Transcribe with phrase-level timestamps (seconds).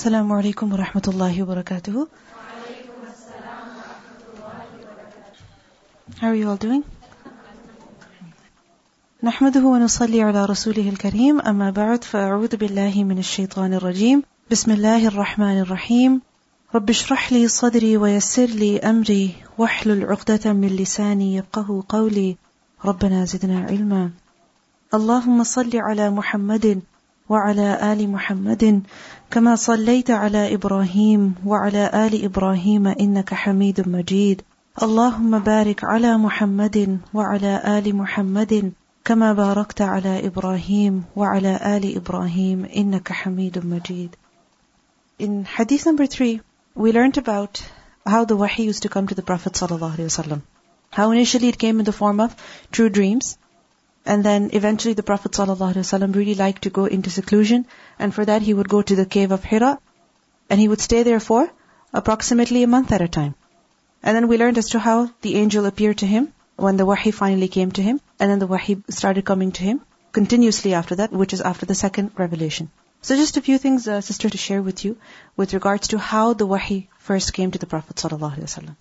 [0.00, 2.06] السلام عليكم ورحمة الله وبركاته.
[6.20, 6.82] How are you all doing?
[9.22, 11.40] نحمده ونصلي على رسوله الكريم.
[11.40, 14.22] أما بعد فأعوذ بالله من الشيطان الرجيم.
[14.50, 16.20] بسم الله الرحمن الرحيم.
[16.74, 19.34] رب اشرح لي صدري ويسر لي أمري.
[19.58, 22.36] واحلل عقدة من لساني يفقه قولي.
[22.84, 24.10] ربنا زدنا علما.
[24.94, 26.82] اللهم صل على محمد
[27.30, 28.82] وعلى آل محمد
[29.30, 34.42] كما صليت على إبراهيم وعلى آل إبراهيم إنك حميد مجيد.
[34.82, 38.72] اللهم بارك على محمد وعلى آل محمد
[39.04, 44.10] كما باركت على إبراهيم وعلى آل إبراهيم إنك حميد مجيد.
[45.18, 46.40] In hadith number three,
[46.74, 47.62] we learned about
[48.06, 50.42] how the wahi used to come to the Prophet ﷺ.
[50.90, 52.34] How initially it came in the form of
[52.72, 53.38] true dreams,
[54.06, 57.66] and then eventually the Prophet ﷺ really liked to go into seclusion,
[57.98, 59.78] and for that he would go to the cave of Hira,
[60.48, 61.50] and he would stay there for
[61.92, 63.34] approximately a month at a time.
[64.02, 67.10] And then we learned as to how the angel appeared to him when the wahi
[67.10, 69.80] finally came to him, and then the wahi started coming to him
[70.12, 72.70] continuously after that, which is after the second revelation.
[73.02, 74.96] So just a few things, uh, sister, to share with you
[75.36, 78.76] with regards to how the wahi first came to the Prophet ﷺ.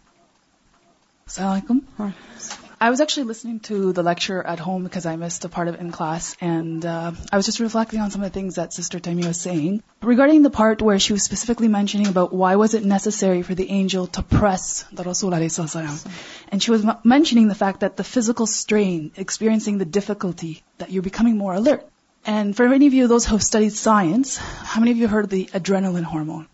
[1.28, 2.69] Assalamu alaikum.
[2.82, 5.76] I was actually listening to the lecture at home because I missed a part of
[5.76, 8.72] it in class, and uh, I was just reflecting on some of the things that
[8.72, 12.76] Sister Taimi was saying regarding the part where she was specifically mentioning about why was
[12.76, 17.56] it necessary for the angel to press the Rasul and she was m- mentioning the
[17.56, 21.86] fact that the physical strain, experiencing the difficulty, that you're becoming more alert.
[22.26, 25.26] And for many of you, those who have studied science, how many of you heard
[25.26, 26.48] of the adrenaline hormone?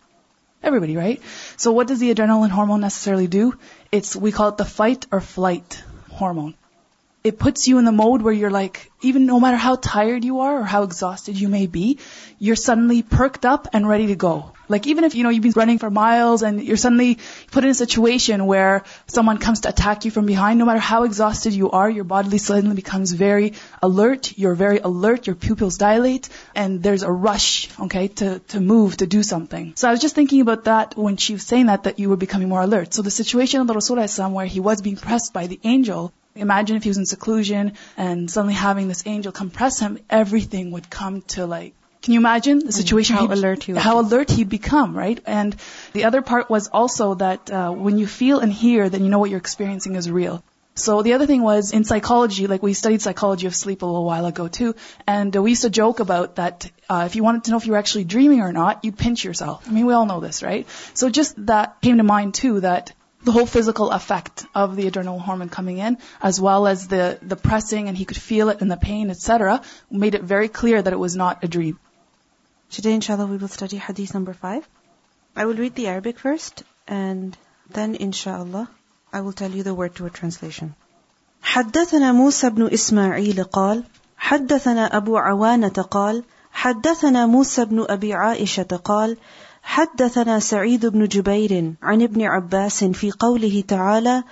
[0.60, 1.22] Everybody, right?
[1.56, 3.56] So what does the adrenaline hormone necessarily do?
[3.92, 5.84] It's, we call it the fight or flight
[6.16, 6.54] hormone.
[7.26, 10.40] It puts you in the mode where you're like, even no matter how tired you
[10.40, 11.98] are or how exhausted you may be,
[12.38, 14.52] you're suddenly perked up and ready to go.
[14.68, 17.18] Like even if, you know, you've been running for miles and you're suddenly
[17.50, 21.02] put in a situation where someone comes to attack you from behind, no matter how
[21.02, 26.28] exhausted you are, your body suddenly becomes very alert, you're very alert, your pupils dilate,
[26.54, 29.72] and there's a rush, okay, to, to move, to do something.
[29.74, 32.16] So I was just thinking about that when she was saying that, that you were
[32.16, 32.94] becoming more alert.
[32.94, 36.76] So the situation of the Rasulullah where he was being pressed by the angel, Imagine
[36.76, 40.90] if he was in seclusion and suddenly having this angel come press him, everything would
[40.90, 43.16] come to like can you imagine the situation?
[43.16, 45.18] How alert he would How alert he'd become, right?
[45.26, 45.56] And
[45.92, 49.18] the other part was also that uh, when you feel and hear, then you know
[49.18, 50.44] what you're experiencing is real.
[50.76, 54.04] So the other thing was in psychology, like we studied psychology of sleep a little
[54.04, 54.74] while ago too,
[55.06, 57.66] and uh, we used to joke about that uh, if you wanted to know if
[57.66, 59.66] you were actually dreaming or not, you'd pinch yourself.
[59.66, 60.68] I mean, we all know this, right?
[60.92, 62.92] So just that came to mind too, that
[63.25, 67.35] the whole physical effect of the adrenal hormone coming in, as well as the, the
[67.35, 70.93] pressing and he could feel it and the pain, etc., made it very clear that
[70.93, 71.79] it was not a dream.
[72.71, 74.67] Today, inshallah, we will study hadith number five.
[75.35, 77.37] I will read the Arabic first, and
[77.69, 78.69] then, inshallah,
[79.13, 80.73] I will tell you the word to word translation.
[81.43, 83.83] حدثنا موسى بن إسماعيل قال
[84.17, 89.17] حدثنا أبو عوانة قال حدثنا موسى بن أبي عائشة قال
[89.68, 94.22] حدثنا سعيد بن جبير عن ابن عباس في قوله تعالى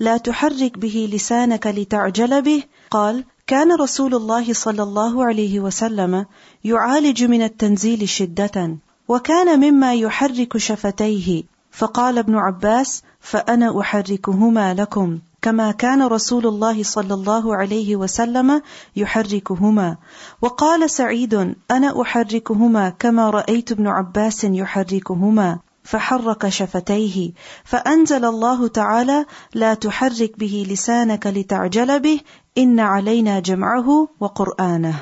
[0.00, 2.62] لا تحرك به لسانك لتعجل به.
[2.90, 6.26] قال كان رسول الله صلى الله عليه وسلم
[6.64, 8.76] يعالج من التنزيل شدة
[9.08, 11.42] وكان مما يحرك شفتيه.
[11.70, 15.18] فقال ابن عباس فأنا أحركهما لكم.
[15.44, 18.62] كما كان رسول الله صلى الله عليه وسلم
[18.96, 19.96] يحركهما.
[20.42, 25.58] وقال سعيد أنا أحركهما كما رأيت ابن عباس يحركهما.
[25.82, 27.32] فحرك شفتيه.
[27.64, 32.20] فأنزل الله تعالى لا تحرك به لسانك لتعجل به
[32.58, 34.94] إن علينا جمعه وقرآنه.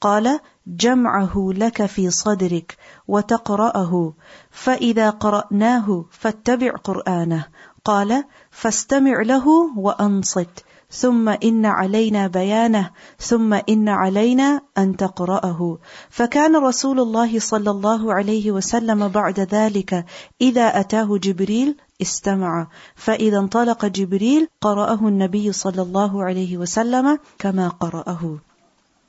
[0.00, 2.76] قال جمعه لك في صدرك
[3.08, 4.12] وتقرأه.
[4.50, 7.46] فإذا قرأناه فاتبع قرآنه.
[7.84, 8.24] قال
[8.60, 15.78] فاستمع له وأنصت ثم إن علينا بيانه ثم إن علينا أن تقرأه
[16.10, 20.04] فكان رسول الله صلى الله عليه وسلم بعد ذلك
[20.40, 22.66] إذا أتاه جبريل استمع
[22.96, 28.38] فإذا انطلق جبريل قرأه النبي صلى الله عليه وسلم كما قرأه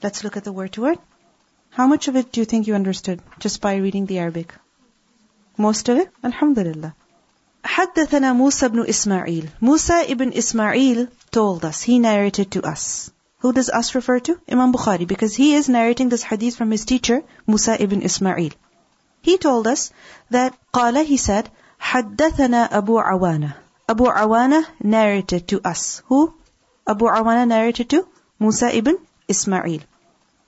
[0.04, 1.00] Let's look at the word to word.
[1.72, 4.54] How much of it do you think you understood just by reading the Arabic?
[5.58, 6.10] Most of it?
[6.24, 6.94] Alhamdulillah.
[7.65, 13.11] حدثنا موسى بن إسماعيل Musa ibn Ismail told us, he narrated to us.
[13.39, 14.41] Who does us refer to?
[14.51, 18.51] Imam Bukhari, because he is narrating this hadith from his teacher, Musa ibn Ismail.
[19.23, 19.91] He told us
[20.31, 21.51] that قال, he said,
[21.81, 23.55] حدثنا أبو عوانة.
[23.89, 26.03] Abu Awana narrated to us.
[26.07, 26.33] Who?
[26.87, 28.07] Abu Awana narrated to?
[28.39, 28.97] Musa ibn
[29.29, 29.81] Ismail.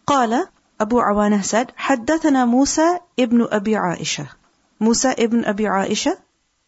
[0.07, 4.29] قال Abu Awana said, حدثنا موسى ibn Abi Aisha.
[4.79, 6.17] Musa ibn Abi Aisha,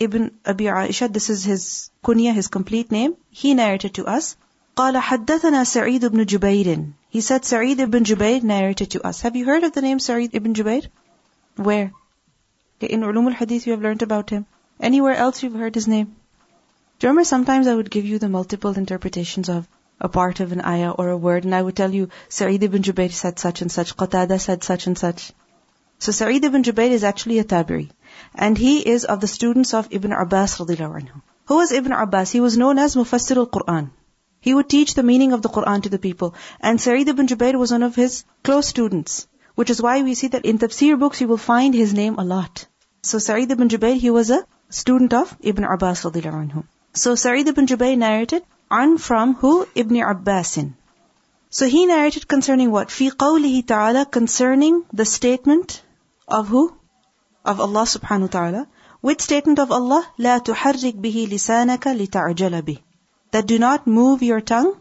[0.02, 3.16] ibn Abi Aisha, this is his kunya, his complete name.
[3.30, 4.36] He narrated to us.
[4.76, 6.92] قال حدثنا سعيد بن جبير.
[7.10, 9.22] He said Sa'id ibn Jubayr narrated to us.
[9.22, 10.86] Have you heard of the name Sa'id ibn Jubayr?
[11.56, 11.92] Where?
[12.80, 14.46] In Ulum al-Hadith you have learned about him.
[14.78, 16.14] Anywhere else you've heard his name?
[16.98, 19.66] Do you remember sometimes I would give you the multiple interpretations of
[20.00, 22.82] a part of an ayah or a word and I would tell you Sa'id ibn
[22.82, 25.32] Jubayr said such and such, Qatada said such and such.
[25.98, 27.90] So Sa'id ibn Jubayr is actually a tabi'i.
[28.35, 31.21] And he is of the students of Ibn Abbas radiallahu anhu.
[31.47, 32.31] Who was Ibn Abbas?
[32.31, 33.91] He was known as Mufassir al-Quran.
[34.39, 36.35] He would teach the meaning of the Quran to the people.
[36.59, 39.27] And Sa'id ibn Jubayr was one of his close students.
[39.55, 42.25] Which is why we see that in tafsir books you will find his name a
[42.25, 42.65] lot.
[43.03, 46.63] So Sa'id ibn Jubayr, he was a student of Ibn Abbas radiallahu anhu.
[46.93, 49.67] So Sa'id ibn Jubayr narrated, on from who?
[49.75, 50.73] Ibn Abbasin.
[51.49, 52.91] So he narrated concerning what?
[52.91, 55.81] Fi qawlihi ta'ala, concerning the statement
[56.27, 56.63] of who?
[57.44, 58.66] Of Allah subhanahu wa ta'ala.
[59.00, 60.04] Which statement of Allah?
[60.18, 62.78] لا تحرك به لسانك لتعجل به.
[63.32, 64.80] That do not move your tongue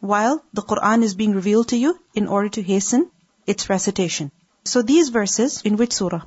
[0.00, 3.10] while the Quran is being revealed to you in order to hasten
[3.46, 4.30] its recitation.
[4.64, 6.22] So these verses, in which surah?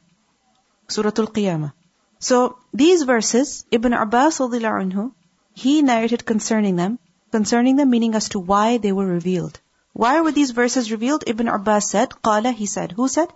[0.87, 1.73] Surah Al-Qiyamah.
[2.19, 5.11] So these verses, Ibn Abbas anhu,
[5.53, 6.99] he narrated concerning them,
[7.31, 9.59] concerning them meaning as to why they were revealed.
[9.93, 11.23] Why were these verses revealed?
[11.27, 12.93] Ibn Abbas said, Qala, he said.
[12.93, 13.29] Who said?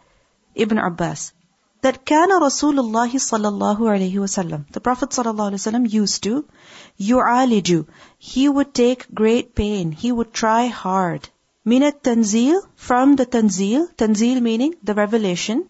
[0.55, 1.33] Ibn Abbas.
[1.82, 4.66] That kana Rasulullah sallallahu alayhi wasallam.
[4.72, 6.44] The Prophet sallallahu alayhi wasallam used to,
[6.98, 7.86] yu'aliju.
[8.18, 9.92] He would take great pain.
[9.92, 11.28] He would try hard.
[11.64, 15.68] Minat tanzil, from the tanzil, tanzil meaning the revelation,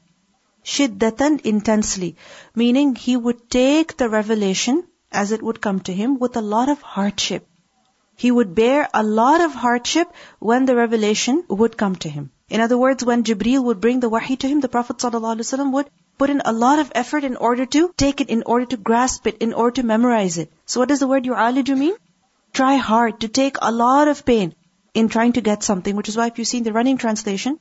[0.65, 2.17] shiddatan intensely,
[2.55, 6.69] meaning he would take the revelation as it would come to him with a lot
[6.69, 7.47] of hardship.
[8.17, 12.31] He would bear a lot of hardship when the revelation would come to him.
[12.49, 15.91] In other words, when Jibreel would bring the wahi to him, the Prophet ﷺ would
[16.17, 19.27] put in a lot of effort in order to take it, in order to grasp
[19.27, 20.51] it, in order to memorize it.
[20.67, 21.95] So what does the word yu'aliju mean?
[22.53, 24.55] Try hard, to take a lot of pain
[24.95, 27.59] in trying to get something, which is why if you see in the running translation,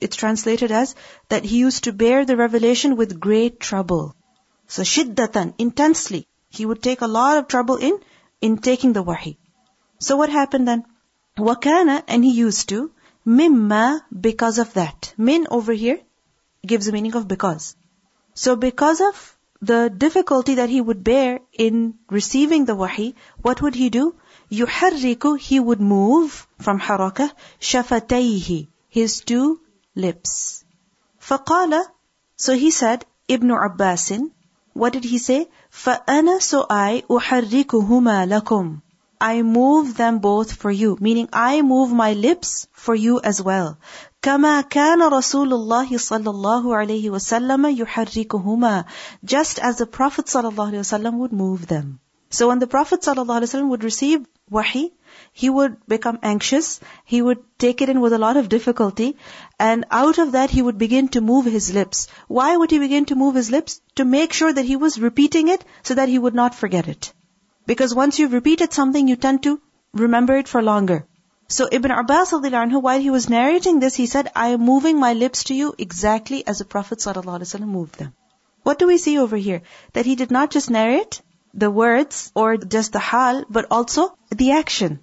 [0.00, 0.94] it's translated as
[1.28, 4.14] that he used to bear the revelation with great trouble.
[4.68, 6.26] So shiddatan, intensely.
[6.50, 7.98] He would take a lot of trouble in,
[8.40, 9.36] in taking the wahi.
[9.98, 10.84] So what happened then?
[11.36, 12.90] Wakana, and he used to,
[13.27, 15.13] mimma, because of that.
[15.17, 15.99] Min over here
[16.65, 17.75] gives the meaning of because.
[18.33, 23.75] So because of the difficulty that he would bear in receiving the wahi, what would
[23.75, 24.15] he do?
[24.51, 29.59] يحرك, he would move from haraka, shafatayhi, his two
[29.95, 30.63] lips.
[31.21, 31.85] فقال,
[32.35, 34.31] so he said, Ibn Abbasin,
[34.73, 35.49] what did he say?
[35.71, 38.81] فَأَنَا So I أُحَرِّكُهُمَا لَكُمْ
[39.21, 43.77] I move them both for you, meaning I move my lips for you as well.
[44.21, 48.85] كما كان رسول الله صلى الله عليه وسلم يحركهما
[49.23, 51.99] just as the Prophet صلى الله عليه وسلم would move them.
[52.29, 54.91] So when the Prophet صلى الله عليه وسلم would receive wahi,
[55.31, 59.15] he would become anxious, he would take it in with a lot of difficulty,
[59.57, 62.07] and out of that he would begin to move his lips.
[62.27, 63.79] Why would he begin to move his lips?
[63.95, 67.13] To make sure that he was repeating it so that he would not forget it.
[67.67, 69.61] Because once you've repeated something, you tend to
[69.93, 71.05] remember it for longer.
[71.47, 75.13] So Ibn Abbas anhu, while he was narrating this, he said, I am moving my
[75.13, 78.13] lips to you exactly as the Prophet ﷺ moved them.
[78.63, 79.61] What do we see over here?
[79.93, 81.21] That he did not just narrate
[81.53, 84.99] the words or just the hal, but also the action.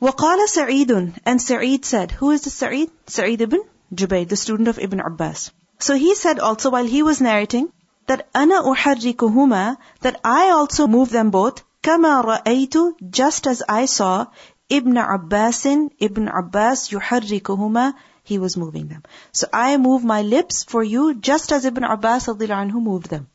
[0.00, 2.90] وقال سعيد and Sa'id said, who is the Sa'id?
[3.06, 3.62] Sa'id ibn
[3.94, 5.50] Jubayr, the student of Ibn Abbas.
[5.78, 7.70] So he said also while he was narrating,
[8.06, 12.74] that أنا أحركهما that I also move them both كما رأيت
[13.10, 14.26] just as I saw
[14.68, 15.66] Ibn Abbas
[16.00, 19.02] Ibn Abbas يحركهما he was moving them.
[19.32, 23.28] So I move my lips for you just as Ibn Abbas anhu moved them.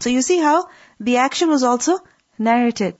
[0.00, 0.68] So you see how
[0.98, 1.98] the action was also
[2.38, 2.96] narrated.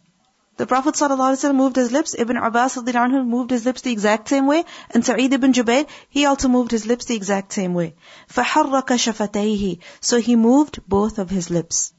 [0.59, 4.47] The Prophet ﷺ moved his lips, Ibn Abbas anhu moved his lips the exact same
[4.47, 7.94] way, and Sa'id ibn Jubayr, he also moved his lips the exact same way.
[8.28, 11.94] فَحَرَّكَ شَفَتَيْهِ So he moved both of his lips.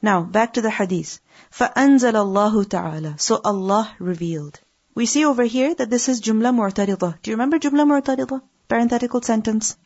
[0.00, 1.20] Now, back to the hadith.
[1.50, 4.60] فَأَنزَلَ اللَّهُ تَعَالَى So Allah revealed.
[4.94, 7.20] We see over here that this is Jumla Mu'tarida.
[7.20, 8.42] Do you remember Jumla Mu'tarida?
[8.68, 9.76] Parenthetical sentence.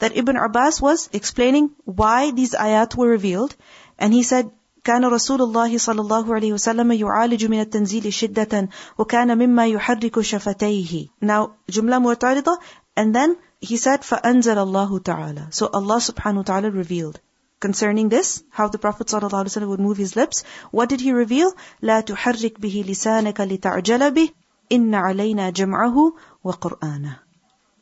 [0.00, 3.54] That Ibn Abbas was explaining why these ayat were revealed.
[3.98, 4.50] And he said,
[4.83, 11.07] كان رسول الله صلى الله عليه وسلم يعالج من التنزيل شدة وكان مما يحرك شفتيه.
[11.21, 12.57] Now, جملة معترضة
[12.97, 15.47] and then he said فأنزل الله تعالى.
[15.51, 17.19] So Allah subhanahu wa ta'ala revealed.
[17.61, 21.53] Concerning this, how the Prophet ﷺ would move his lips, what did he reveal?
[21.81, 24.29] لا تحرك به لسانك لتعجل به
[24.71, 26.13] إن علينا جمعه
[26.43, 27.19] وقرآنه.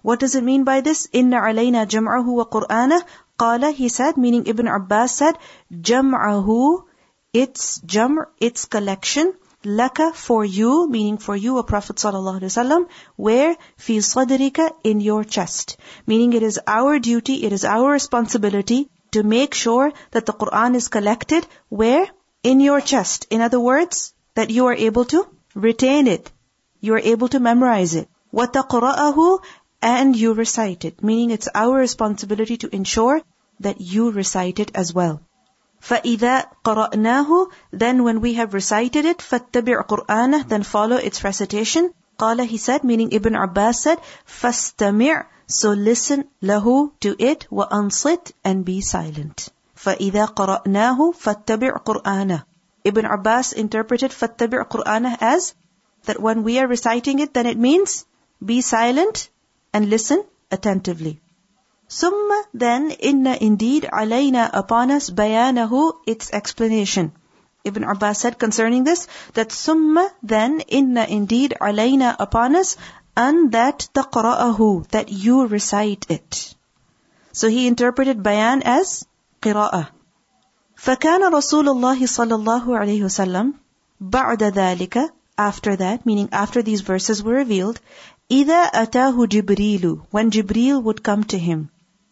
[0.04, 1.08] What does it mean by this?
[1.16, 3.04] إن علينا جمعه وقرآنه
[3.42, 5.36] Qala, he said, meaning Ibn Abbas said,
[5.74, 6.84] Jam'ahu,
[7.33, 13.99] its jam', its collection, laka for you, meaning for you, a Prophet ﷺ, where fi
[13.99, 15.77] sadrika in your chest.
[16.07, 20.77] Meaning it is our duty, it is our responsibility to make sure that the Quran
[20.77, 22.09] is collected where?
[22.43, 23.27] In your chest.
[23.31, 26.31] In other words, that you are able to retain it.
[26.81, 28.09] You are able to memorize it.
[28.33, 29.43] وَتَقْرَأَهُ
[29.83, 31.03] And you recite it.
[31.03, 33.21] Meaning it's our responsibility to ensure
[33.61, 35.21] that you recite it as well.
[35.81, 41.95] فَإِذَا قَرَأْنَاهُ Then when we have recited it, فَاتَّبِعْ قُرْآنَهُ Then follow its recitation.
[42.19, 48.65] قال he said, meaning Ibn Abbas said, فَاسْتَمِعْ So listen lahu to it, وَأَنصِتْ And
[48.65, 49.49] be silent.
[49.77, 52.45] فَإِذَا قَرَأْنَاهُ فَاتَّبِعْ قُرْآنَهُ
[52.85, 55.55] Ibn Abbas interpreted فَاتَّبِعْ قُرْآنَهُ as
[56.07, 58.05] that when we are reciting it, then it means
[58.45, 59.31] be silent
[59.73, 61.21] and listen attentively.
[61.91, 67.13] Summa then inna indeed alayna upon us bayanahu its explanation.
[67.65, 72.77] Ibn Abbas said concerning this that summa then inna indeed alayna upon us
[73.17, 76.55] and that taqra'ahu that you recite it.
[77.33, 79.07] So he interpreted bayan as
[79.41, 79.89] qira'ah.
[80.77, 83.55] فكان رسول الله صلى الله عليه وسلم
[84.01, 87.81] بعد ذلك after that meaning after these verses were revealed
[88.31, 91.71] إذا أتاه جبريل when Jibril would come to him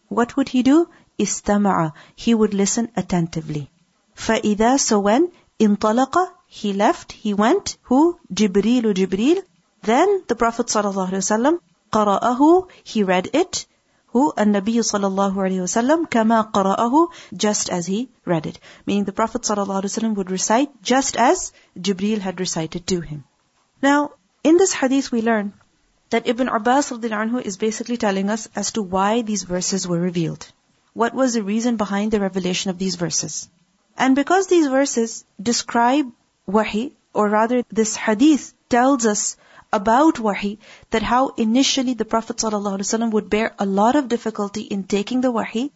[0.09, 0.87] what would he do?
[1.19, 1.93] Istama'a.
[2.15, 3.69] He would listen attentively.
[4.15, 7.77] فَإِذَا So when انطلق He left, he went.
[7.83, 8.19] Who?
[8.33, 9.41] Jibreel, Jibreel.
[9.81, 11.59] Then the Prophet ﷺ
[11.91, 13.65] قرأه He read it.
[14.07, 14.31] Who?
[14.37, 18.59] النبي صلى الله عليه وسلم كما قرأه just as he read it.
[18.85, 23.25] Meaning the Prophet ﷺ would recite just as Jibreel had recited to him.
[23.81, 24.11] Now,
[24.43, 25.53] in this hadith we learn
[26.09, 30.51] that Ibn Abbas anhu is basically telling us as to why these verses were revealed.
[30.93, 33.49] What was the reason behind the revelation of these verses?
[33.97, 36.11] And because these verses describe
[36.47, 39.37] wahi, or rather this hadith tells us
[39.73, 40.57] about wahi,
[40.91, 45.31] that how initially the Prophet ﷺ would bear a lot of difficulty in taking the
[45.31, 45.71] wahi,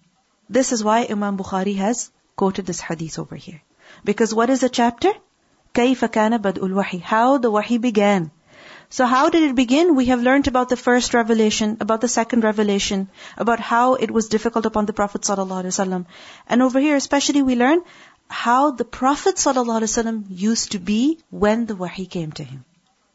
[0.49, 3.61] this is why Imam Bukhari has quoted this hadith over here.
[4.03, 5.11] Because what is the chapter?
[5.73, 8.31] كيف كان بدء الوحي How the wahi began.
[8.94, 9.96] So how did it begin?
[9.96, 14.28] We have learned about the first revelation, about the second revelation, about how it was
[14.28, 16.04] difficult upon the Prophet ﷺ.
[16.46, 17.82] And over here especially we learn
[18.28, 22.64] how the Prophet ﷺ used to be when the wahi came to him.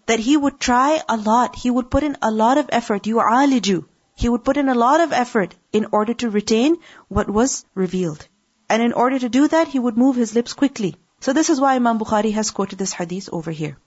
[0.07, 3.85] That he would try a lot, he would put in a lot of effort, yu'aliju.
[4.15, 6.75] He would put in a lot of effort in order to retain
[7.07, 8.27] what was revealed.
[8.67, 10.97] And in order to do that, he would move his lips quickly.
[11.21, 13.77] So this is why Imam Bukhari has quoted this hadith over here.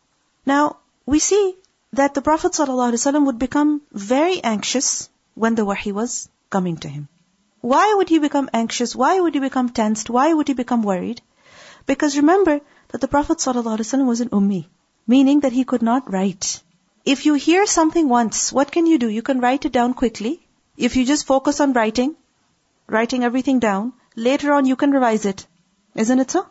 [0.47, 1.57] Now, we see
[1.94, 7.08] that the Prophet ﷺ would become very anxious when the wahi was coming to him.
[7.62, 8.96] Why would he become anxious?
[8.96, 10.10] Why would he become tensed?
[10.10, 11.22] Why would he become worried?
[11.86, 14.68] Because remember that the Prophet ﷺ was an ummi,
[15.08, 16.62] meaning that he could not write.
[17.06, 19.10] If you hear something once, what can you do?
[19.10, 20.46] You can write it down quickly.
[20.76, 22.16] If you just focus on writing,
[22.88, 25.48] writing everything down, later on you can revise it.
[25.96, 26.46] Isn't it so?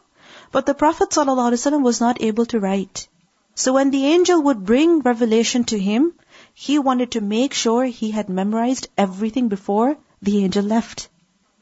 [0.53, 3.07] But the Prophet ﷺ was not able to write.
[3.56, 6.14] So when the angel would bring revelation to him,
[6.54, 11.10] he wanted to make sure he had memorized everything before the angel left.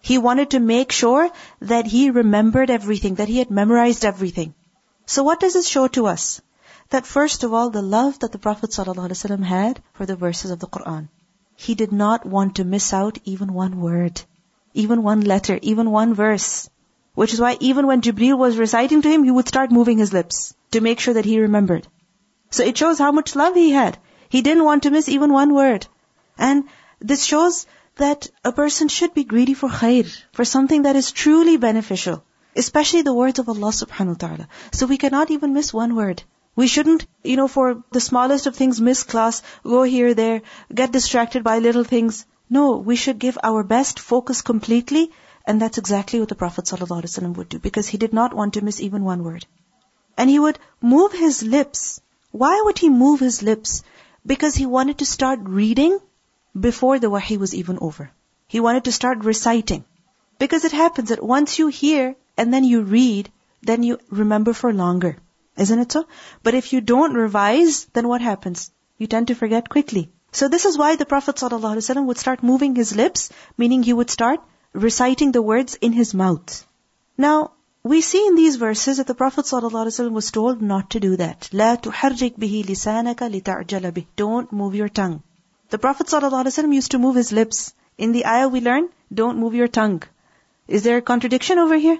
[0.01, 1.29] He wanted to make sure
[1.62, 4.53] that he remembered everything, that he had memorized everything.
[5.05, 6.41] So what does this show to us?
[6.89, 10.60] That first of all, the love that the Prophet ﷺ had for the verses of
[10.60, 11.10] the Quran.
[11.55, 14.22] He did not want to miss out even one word,
[14.74, 16.69] even one letter, even one verse.
[17.16, 20.13] Which is why even when Jibreel was reciting to him, he would start moving his
[20.13, 21.88] lips to make sure that he remembered.
[22.51, 23.98] So it shows how much love he had.
[24.30, 25.88] He didn't want to miss even one word.
[26.38, 26.66] And
[27.00, 27.66] this shows
[27.98, 32.24] that a person should be greedy for khair, for something that is truly beneficial.
[32.56, 34.48] Especially the words of Allah subhanahu wa ta'ala.
[34.72, 36.24] So we cannot even miss one word.
[36.56, 40.42] We shouldn't, you know, for the smallest of things miss class, go here, there,
[40.74, 42.25] get distracted by little things.
[42.50, 45.12] No, we should give our best, focus completely,
[45.50, 48.63] and that's exactly what the Prophet ﷺ would do, because he did not want to
[48.63, 49.48] miss even one word.
[50.15, 52.00] And he would move his lips.
[52.32, 53.82] Why would he move his lips?
[54.24, 55.98] Because he wanted to start reading
[56.68, 58.12] before the wahi was even over.
[58.48, 59.86] He wanted to start reciting.
[60.38, 63.32] Because it happens that once you hear and then you read,
[63.63, 65.18] then you remember for longer.
[65.58, 66.06] Isn't it so?
[66.44, 68.70] But if you don't revise, then what happens?
[69.00, 70.12] You tend to forget quickly.
[70.32, 74.12] So this is why the Prophet ﷺ would start moving his lips, meaning he would
[74.12, 74.41] start
[74.73, 76.66] reciting the words in his mouth.
[77.16, 77.52] Now,
[77.83, 81.50] we see in these verses that the Prophet ﷺ was told not to do that.
[81.52, 84.06] لا تحرك به لسانك لتعجل به.
[84.16, 85.23] Don't move your tongue.
[85.71, 87.75] The Prophet ﷺ used to move his lips.
[87.99, 90.02] In the ayah we learn, don't move your tongue.
[90.66, 91.99] Is there a contradiction over here?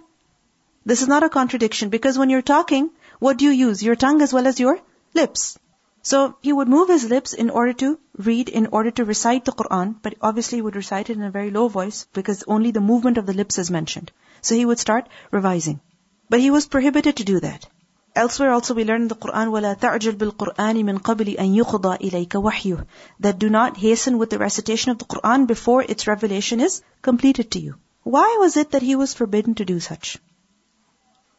[0.87, 3.83] This is not a contradiction because when you're talking, what do you use?
[3.83, 4.81] Your tongue as well as your
[5.15, 5.59] lips.
[6.03, 9.53] So he would move his lips in order to read, in order to recite the
[9.53, 12.81] Quran, but obviously he would recite it in a very low voice because only the
[12.81, 14.13] movement of the lips is mentioned.
[14.41, 15.81] So he would start revising.
[16.29, 17.67] But he was prohibited to do that.
[18.15, 22.29] Elsewhere also we learn in the Quran, وَلَا تَعْجَلْ بِالْقُرْآنِ مِنْ قَبْلِ أَنْ يُقْضَى إِلَيْكَ
[22.29, 22.87] وَحْيُهُ
[23.19, 27.51] That do not hasten with the recitation of the Quran before its revelation is completed
[27.51, 27.75] to you.
[28.05, 30.19] Why was it that he was forbidden to do such?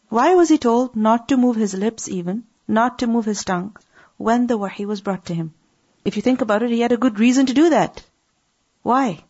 [0.09, 3.77] Why was he told not to move his lips even, not to move his tongue,
[4.28, 5.52] when the wahi was brought to him?
[6.04, 8.02] If you think about it, he had a good reason to do that.
[8.82, 9.24] Why?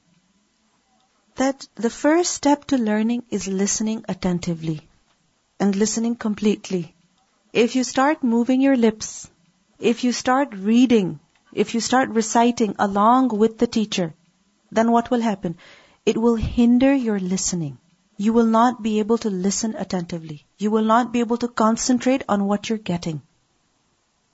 [1.36, 4.88] That the first step to learning is listening attentively
[5.58, 6.94] and listening completely.
[7.52, 9.30] If you start moving your lips,
[9.78, 11.20] if you start reading,
[11.52, 14.14] if you start reciting along with the teacher,
[14.70, 15.56] then what will happen?
[16.04, 17.78] It will hinder your listening
[18.24, 20.44] you will not be able to listen attentively.
[20.58, 23.22] You will not be able to concentrate on what you're getting.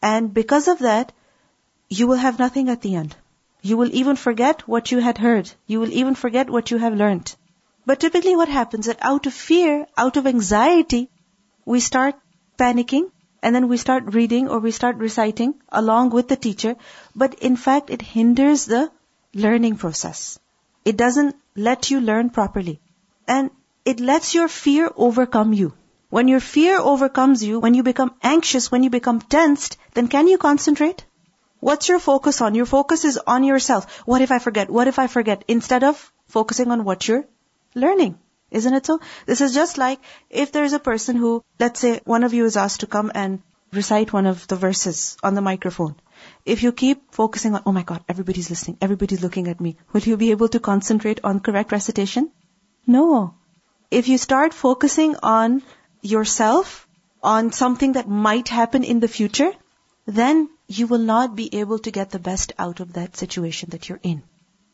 [0.02, 1.12] And because of that,
[1.88, 3.16] you will have nothing at the end.
[3.62, 5.50] You will even forget what you had heard.
[5.66, 7.34] You will even forget what you have learned.
[7.84, 11.08] But typically what happens that out of fear, out of anxiety,
[11.64, 12.16] we start
[12.58, 13.10] panicking
[13.42, 16.76] and then we start reading or we start reciting along with the teacher.
[17.14, 18.90] But in fact, it hinders the
[19.34, 20.38] learning process.
[20.84, 22.80] It doesn't let you learn properly.
[23.26, 23.50] And
[23.84, 25.74] it lets your fear overcome you.
[26.16, 30.28] When your fear overcomes you, when you become anxious, when you become tensed, then can
[30.28, 31.04] you concentrate?
[31.60, 32.54] What's your focus on?
[32.54, 33.98] Your focus is on yourself.
[34.06, 34.70] What if I forget?
[34.70, 35.44] What if I forget?
[35.46, 37.26] Instead of focusing on what you're
[37.74, 38.18] learning.
[38.50, 38.98] Isn't it so?
[39.26, 42.56] This is just like if there's a person who, let's say one of you is
[42.56, 45.96] asked to come and recite one of the verses on the microphone.
[46.46, 50.08] If you keep focusing on, oh my god, everybody's listening, everybody's looking at me, will
[50.12, 52.30] you be able to concentrate on correct recitation?
[52.86, 53.34] No
[53.90, 55.62] if you start focusing on
[56.02, 56.86] yourself,
[57.22, 59.52] on something that might happen in the future,
[60.06, 63.88] then you will not be able to get the best out of that situation that
[63.88, 64.22] you're in.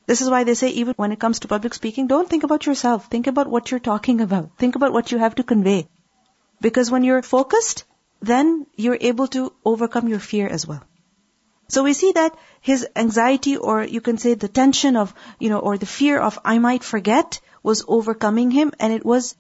[0.07, 2.67] This is why they say even when it comes to public speaking, don't think about
[2.67, 3.07] yourself.
[3.07, 4.59] Think about what you're talking about.
[4.59, 5.89] Think about what you have to convey.
[6.61, 7.85] Because when you're focused,
[8.21, 10.83] then you're able to overcome your fear as well.
[11.69, 15.59] So we see that his anxiety or you can say the tension of, you know,
[15.59, 19.35] or the fear of I might forget was overcoming him and it was,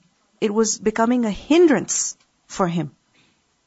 [0.46, 2.90] it was becoming a hindrance for him.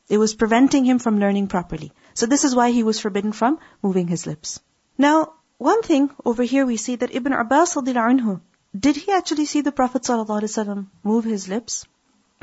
[0.10, 1.92] It was preventing him from learning properly.
[2.14, 4.60] So this is why he was forbidden from moving his lips.
[4.98, 8.42] Now, one thing over here we see that Ibn Abbas anhu,
[8.88, 11.86] did he actually see the Prophet ﷺ move his lips?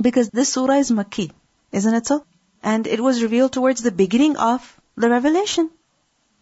[0.00, 1.30] Because this surah is Makki,
[1.70, 2.24] isn't it so?
[2.62, 5.70] And it was revealed towards the beginning of the revelation.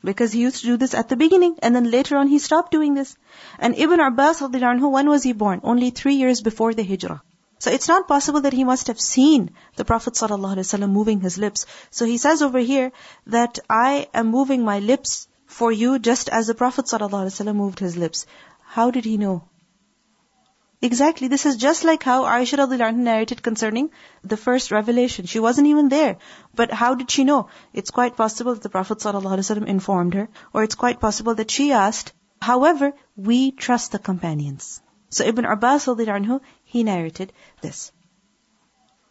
[0.05, 2.70] Because he used to do this at the beginning, and then later on he stopped
[2.70, 3.16] doing this.
[3.59, 5.61] And Ibn Abbas, anhu, when was he born?
[5.64, 7.20] Only three years before the hijrah.
[7.60, 11.65] So it's not possible that he must have seen the Prophet ﷺ moving his lips.
[11.89, 12.91] So he says over here
[13.27, 17.97] that I am moving my lips for you just as the Prophet ﷺ moved his
[17.97, 18.25] lips.
[18.62, 19.43] How did he know?
[20.81, 21.27] Exactly.
[21.29, 23.89] This is just like how Aisha radiallahu narrated concerning
[24.23, 25.25] the first revelation.
[25.25, 26.17] She wasn't even there.
[26.53, 27.47] But how did she know?
[27.73, 31.71] It's quite possible that the Prophet ﷺ informed her, or it's quite possible that she
[31.71, 32.13] asked.
[32.41, 34.81] However, we trust the companions.
[35.10, 36.41] So Ibn Abbas radiallahu
[36.72, 37.92] he narrated this.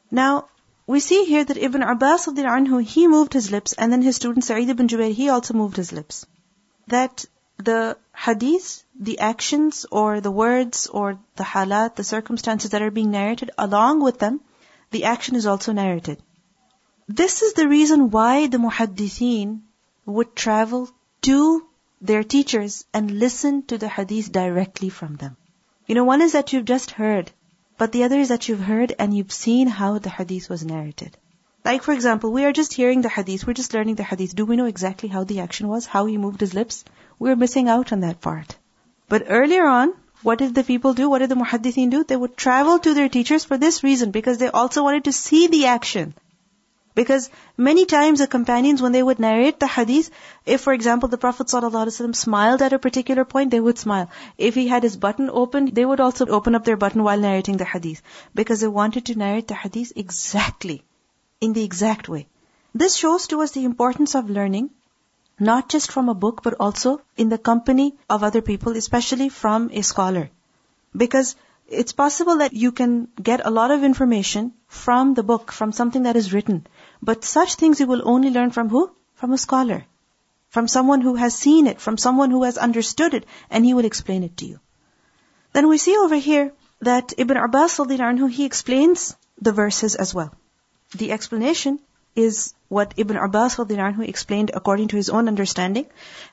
[0.10, 0.48] Now,
[0.88, 4.46] we see here that Ibn Abbas radiallahu he moved his lips, and then his student
[4.46, 6.26] Sa'id ibn Jubair, he also moved his lips.
[6.88, 7.26] That
[7.58, 13.12] the hadith, the actions or the words or the halat, the circumstances that are being
[13.12, 14.40] narrated, along with them,
[14.92, 16.24] the action is also narrated.
[17.08, 19.62] This is the reason why the muhaddithin
[20.06, 20.90] would travel
[21.24, 21.68] to
[22.02, 25.36] their teachers and listen to the hadith directly from them.
[25.86, 27.32] You know, one is that you've just heard,
[27.80, 31.18] but the other is that you've heard and you've seen how the hadith was narrated.
[31.66, 34.36] Like for example, we are just hearing the hadith, we're just learning the hadith.
[34.36, 36.84] Do we know exactly how the action was, how he moved his lips?
[37.18, 38.56] We're missing out on that part.
[39.08, 41.10] But earlier on, what did the people do?
[41.10, 42.04] What did the muhaddithin do?
[42.04, 45.48] They would travel to their teachers for this reason, because they also wanted to see
[45.48, 46.14] the action.
[46.96, 50.10] Because many times the companions, when they would narrate the hadith,
[50.46, 54.10] if for example the Prophet ﷺ smiled at a particular point, they would smile.
[54.38, 57.58] If he had his button open, they would also open up their button while narrating
[57.58, 58.02] the hadith.
[58.34, 60.84] Because they wanted to narrate the hadith exactly,
[61.40, 62.28] in the exact way.
[62.74, 64.72] This shows to us the importance of learning
[65.40, 69.70] not just from a book, but also in the company of other people, especially from
[69.72, 70.30] a scholar.
[70.96, 71.36] Because
[71.68, 76.04] it's possible that you can get a lot of information from the book, from something
[76.04, 76.66] that is written.
[77.02, 78.92] But such things you will only learn from who?
[79.16, 79.86] From a scholar.
[80.50, 83.86] From someone who has seen it, from someone who has understood it, and he will
[83.86, 84.60] explain it to you.
[85.54, 90.34] Then we see over here that Ibn Abbas anhu, he explains the verses as well.
[90.96, 91.80] The explanation
[92.16, 95.88] is what Ibn Abbas anhu explained according to his own understanding.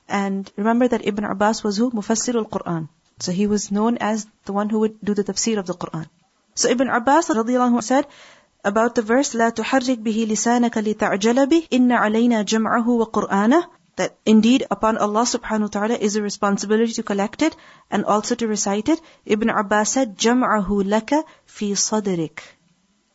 [0.07, 1.91] And remember that Ibn Abbas was who?
[1.91, 2.89] Mufassir al-Quran.
[3.19, 6.07] So he was known as the one who would do the tafsir of the Quran.
[6.55, 8.07] So Ibn Abbas radiallahu said
[8.66, 14.64] about the verse, لا تحرك به لسانك لتعجل به إن علينا جمعه وقرآنه that indeed
[14.70, 17.54] upon Allah subhanahu wa ta'ala is a responsibility to collect it
[17.90, 19.00] and also to recite it.
[19.26, 22.40] Ibn Abbas said, جَمْعَهُ لَكَ فِي صَدْرِكَ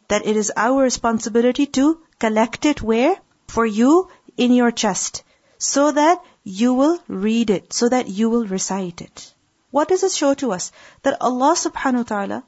[0.10, 3.18] That it is our responsibility to collect it where?
[3.48, 5.24] For you in your chest.
[5.58, 9.34] So that you will read it, so that you will recite it.
[9.72, 10.72] What does it show to us?
[11.02, 12.44] That Allah subhanahu wa ta'ala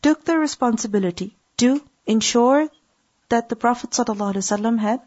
[0.00, 2.68] took the responsibility to ensure
[3.28, 5.00] that the Prophet ﷺ had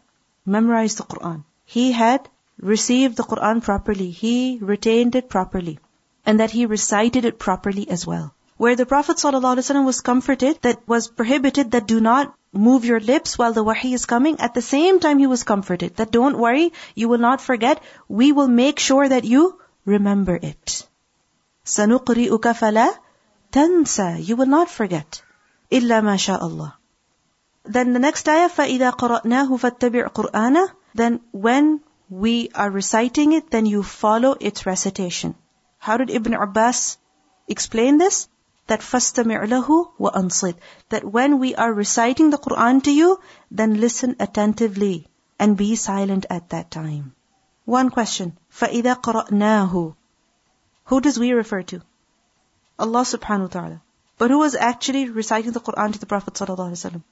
[0.44, 1.44] memorized the Quran.
[1.64, 2.28] He had
[2.60, 4.10] received the Quran properly.
[4.10, 5.78] He retained it properly.
[6.26, 8.34] And that he recited it properly as well.
[8.56, 13.38] Where the Prophet ﷺ was comforted that was prohibited that do not move your lips
[13.38, 14.40] while the wahi is coming.
[14.40, 17.82] At the same time he was comforted that don't worry, you will not forget.
[18.08, 20.86] We will make sure that you remember it.
[21.64, 22.88] سَنُقْرِئُكَ فَلَا
[23.52, 25.22] تَنْسَى You will not forget.
[25.70, 26.72] إِلَّا مَا شَاءَ اللَّهِ
[27.70, 33.66] Then the next ayah, فَإِذَا قَرَأْنَاهُ فَاتَّبِعْ قُرْآنَهُ Then when we are reciting it, then
[33.66, 35.34] you follow its recitation.
[35.76, 36.96] How did Ibn Abbas
[37.46, 38.26] explain this?
[38.68, 40.54] That فَاسْتَمِعْ لَهُ وَأَنصِتْ
[40.88, 43.20] That when we are reciting the Quran to you,
[43.50, 45.06] then listen attentively
[45.38, 47.14] and be silent at that time.
[47.66, 48.38] One question.
[48.50, 49.94] فَإِذَا قَرَأْنَاهُ
[50.84, 51.82] Who does we refer to?
[52.78, 53.82] Allah subhanahu wa ta'ala.
[54.16, 57.02] But who was actually reciting the Quran to the Prophet sallallahu alaihi wasallam?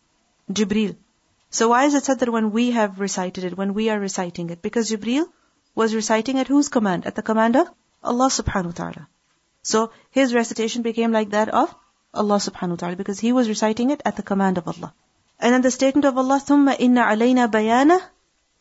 [0.50, 0.96] Jibreel.
[1.50, 4.50] So why is it said that when we have recited it, when we are reciting
[4.50, 4.62] it?
[4.62, 5.26] Because Jibreel
[5.74, 7.06] was reciting at whose command?
[7.06, 7.68] At the command of
[8.02, 9.08] Allah subhanahu wa ta'ala.
[9.62, 11.74] So his recitation became like that of
[12.14, 14.92] Allah subhanahu wa ta'ala because he was reciting it at the command of Allah.
[15.38, 18.00] And then the statement of Allah, ثُمَّ إِنَّ عَلَيْنَا بَيَانَهُ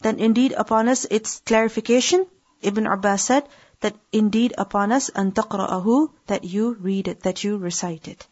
[0.02, 2.26] Then indeed upon us its clarification.
[2.62, 3.48] Ibn Abbas said
[3.82, 8.28] that indeed upon us أَن تَقْرَأَهُ That you read it, that you recite it.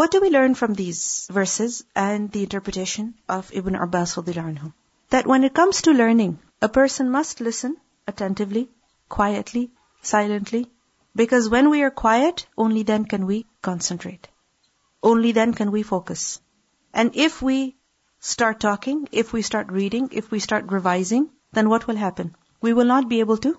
[0.00, 4.72] What do we learn from these verses and the interpretation of Ibn Abbas anhu?
[5.10, 8.70] That when it comes to learning, a person must listen attentively,
[9.10, 10.70] quietly, silently,
[11.14, 14.26] because when we are quiet, only then can we concentrate.
[15.02, 16.40] Only then can we focus.
[16.94, 17.76] And if we
[18.20, 22.34] start talking, if we start reading, if we start revising, then what will happen?
[22.62, 23.58] We will not be able to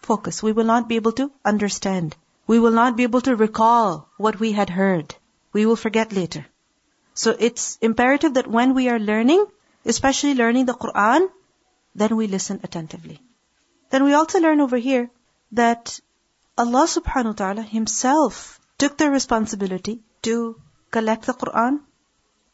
[0.00, 0.42] focus.
[0.42, 2.16] We will not be able to understand.
[2.46, 5.16] We will not be able to recall what we had heard
[5.52, 6.46] we will forget later.
[7.14, 9.44] So it's imperative that when we are learning,
[9.84, 11.28] especially learning the Quran,
[11.94, 13.20] then we listen attentively.
[13.90, 15.10] Then we also learn over here
[15.52, 16.00] that
[16.56, 20.60] Allah subhanahu wa ta'ala himself took the responsibility to
[20.90, 21.80] collect the Quran.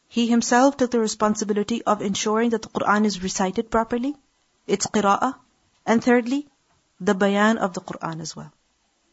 [0.07, 4.15] He himself took the responsibility of ensuring that the Quran is recited properly,
[4.67, 5.35] its qira'ah,
[5.85, 6.47] and thirdly,
[6.99, 8.51] the bayan of the Quran as well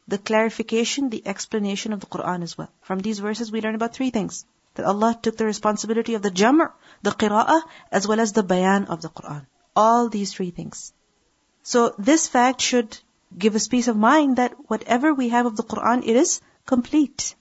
[0.09, 2.71] the clarification, the explanation of the Quran as well.
[2.83, 4.45] From these verses we learn about three things.
[4.75, 6.63] That Allah took the responsibility of the jam',
[7.03, 9.47] the qira'ah, as well as the bayan of the Quran.
[9.75, 10.93] All these three things.
[11.63, 12.99] So this fact should
[13.37, 17.35] give us peace of mind that whatever we have of the Quran, it is complete.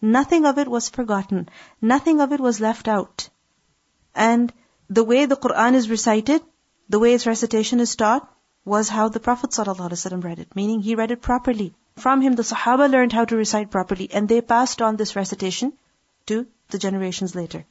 [0.00, 1.48] Nothing of it was forgotten.
[1.80, 3.28] Nothing of it was left out.
[4.14, 4.52] And
[4.88, 6.42] the way the Quran is recited,
[6.88, 8.28] the way its recitation is taught,
[8.64, 10.54] was how the Prophet ﷺ read it.
[10.54, 11.74] Meaning he read it properly.
[11.96, 15.72] From him, the Sahaba learned how to recite properly, and they passed on this recitation
[16.26, 17.64] to the generations later.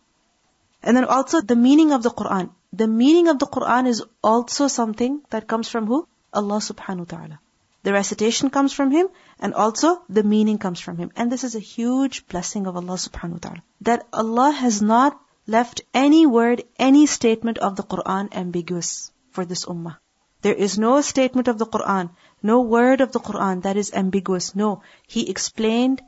[0.84, 2.52] And then also the meaning of the Quran.
[2.74, 6.08] The meaning of the Quran is also something that comes from who?
[6.34, 7.40] Allah subhanahu wa ta'ala.
[7.84, 9.08] The recitation comes from Him,
[9.40, 11.12] and also the meaning comes from Him.
[11.16, 13.64] And this is a huge blessing of Allah subhanahu wa ta'ala.
[13.82, 19.66] That Allah has not left any word, any statement of the Quran ambiguous for this
[19.66, 19.98] ummah.
[20.42, 22.12] There is no statement of the Quran,
[22.43, 24.55] no word of the Quran that is ambiguous.
[24.55, 26.03] No, He explained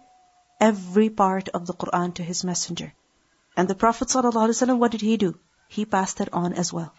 [0.60, 2.92] every part of the Quran to His Messenger.
[3.56, 5.38] And the Prophet ﷺ, what did he do?
[5.68, 6.92] He passed it on as well.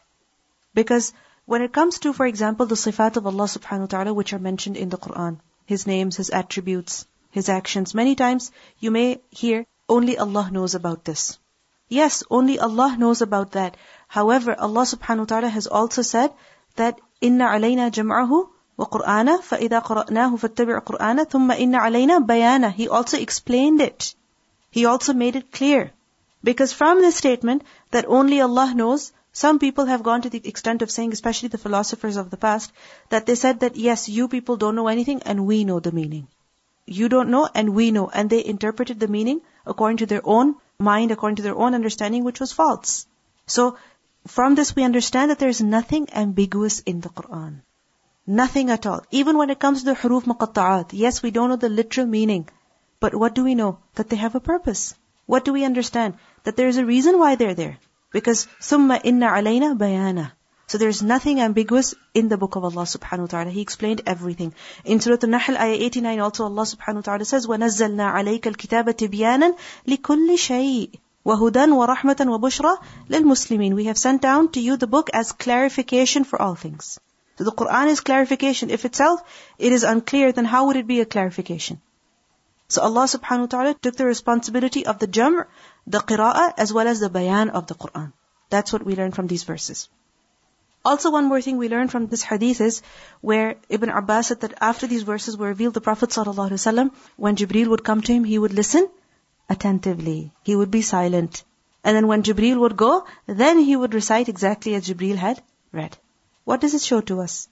[0.73, 1.13] Because
[1.45, 4.39] when it comes to, for example, the sifat of Allah subhanahu wa ta'ala, which are
[4.39, 9.65] mentioned in the Quran, His names, His attributes, His actions, many times you may hear,
[9.87, 11.39] only Allah knows about this.
[11.87, 13.77] Yes, only Allah knows about that.
[14.07, 16.31] However, Allah subhanahu wa ta'ala has also said
[16.75, 23.17] that إن علينا جمعه وقرآنه فإذا قرأناه فاتبع قرآنه ثم إن علينا بيانه He also
[23.17, 24.15] explained it.
[24.71, 25.91] He also made it clear.
[26.43, 30.81] Because from this statement that only Allah knows, some people have gone to the extent
[30.81, 32.71] of saying, especially the philosophers of the past,
[33.09, 36.27] that they said that yes, you people don't know anything and we know the meaning.
[36.85, 38.09] You don't know and we know.
[38.09, 42.23] And they interpreted the meaning according to their own mind, according to their own understanding,
[42.23, 43.05] which was false.
[43.45, 43.77] So,
[44.27, 47.61] from this we understand that there is nothing ambiguous in the Quran.
[48.25, 49.01] Nothing at all.
[49.09, 52.47] Even when it comes to the huruf muqatta'at, yes, we don't know the literal meaning.
[52.99, 53.79] But what do we know?
[53.95, 54.93] That they have a purpose.
[55.25, 56.13] What do we understand?
[56.43, 57.79] That there is a reason why they're there.
[58.11, 60.31] Because ثُمَّ إِنَّ عَلَيْنَا بَيَانًا
[60.67, 63.49] So there's nothing ambiguous in the book of Allah subhanahu wa ta'ala.
[63.49, 64.53] He explained everything.
[64.85, 69.55] In Surah An-Nahl, ayah 89 also Allah subhanahu wa ta'ala says, وَنَزَّلْنَا عَلَيْكَ الْكِتَابَ تِبْيَانًا
[69.87, 70.89] لِكُلِّ شَيْءٍ
[71.25, 72.77] وَهُدًى وَرَحْمَةً وَبُشْرًى
[73.09, 76.99] لِلْمُسْلِمِينَ We have sent down to you the book as clarification for all things.
[77.36, 78.70] So the Quran is clarification.
[78.70, 79.20] If itself,
[79.58, 81.80] it is unclear, then how would it be a clarification?
[82.68, 85.44] So Allah subhanahu wa ta'ala took the responsibility of the jam',
[85.86, 88.12] the qira'ah, as well as the bayan of the Quran.
[88.50, 89.88] That's what we learn from these verses.
[90.84, 92.82] Also, one more thing we learn from this hadith is
[93.20, 97.68] where Ibn Abbas said that after these verses were revealed, the Prophet ﷺ, when Jibreel
[97.68, 98.88] would come to him, he would listen
[99.48, 100.32] attentively.
[100.42, 101.42] He would be silent.
[101.82, 105.42] And then when Jibreel would go, then he would recite exactly as Jibreel had
[105.72, 105.96] read.
[106.44, 107.48] What does it show to us?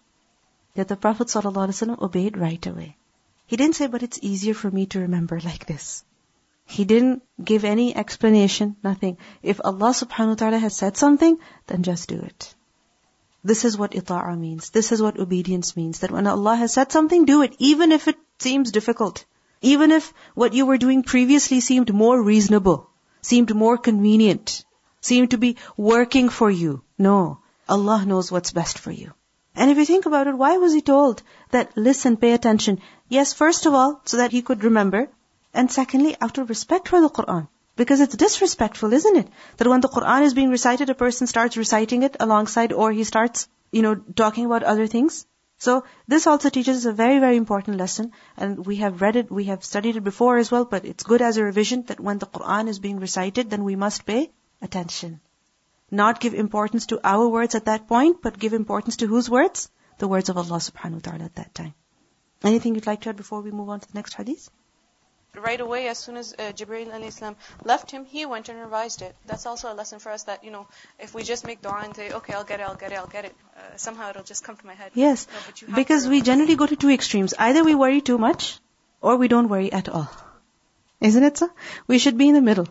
[0.75, 2.97] That the Prophet ﷺ obeyed right away.
[3.47, 6.05] He didn't say, but it's easier for me to remember like this.
[6.65, 9.19] He didn't give any explanation, nothing.
[9.43, 12.55] If Allah subhanahu wa ta'ala has said something, then just do it.
[13.45, 14.71] This is what ita'a means.
[14.71, 15.99] This is what obedience means.
[15.99, 19.25] That when Allah has said something, do it, even if it seems difficult.
[19.61, 22.89] Even if what you were doing previously seemed more reasonable,
[23.21, 24.65] seemed more convenient,
[25.01, 26.83] seemed to be working for you.
[26.99, 27.42] No.
[27.73, 29.13] Allah knows what's best for you.
[29.55, 32.81] And if you think about it, why was he told that listen, pay attention?
[33.09, 35.09] Yes, first of all, so that he could remember.
[35.55, 37.49] And secondly, out of respect for the Quran.
[37.77, 39.29] Because it's disrespectful, isn't it?
[39.57, 43.05] That when the Quran is being recited, a person starts reciting it alongside or he
[43.05, 45.25] starts, you know, talking about other things.
[45.57, 48.13] So this also teaches us a very, very important lesson.
[48.37, 51.23] And we have read it, we have studied it before as well, but it's good
[51.23, 54.31] as a revision that when the Quran is being recited, then we must pay
[54.61, 55.21] attention.
[56.01, 59.71] Not give importance to our words at that point, but give importance to whose words?
[59.99, 61.75] The words of Allah subhanahu wa ta'ala at that time.
[62.43, 64.51] Anything you'd like to add before we move on to the next hadith?
[65.41, 69.15] right away, as soon as uh, Jibreel alayhi left him, he went and revised it.
[69.27, 70.67] That's also a lesson for us that, you know,
[70.99, 73.07] if we just make dua and say, okay, I'll get it, I'll get it, I'll
[73.07, 74.93] get it, uh, somehow it'll just come to my head.
[74.95, 75.27] Yes,
[75.67, 77.35] no, because we generally go to two extremes.
[77.39, 78.59] Either we worry too much,
[79.01, 80.11] or we don't worry at all.
[81.01, 81.51] Isn't it so?
[81.87, 82.69] We should be in the middle.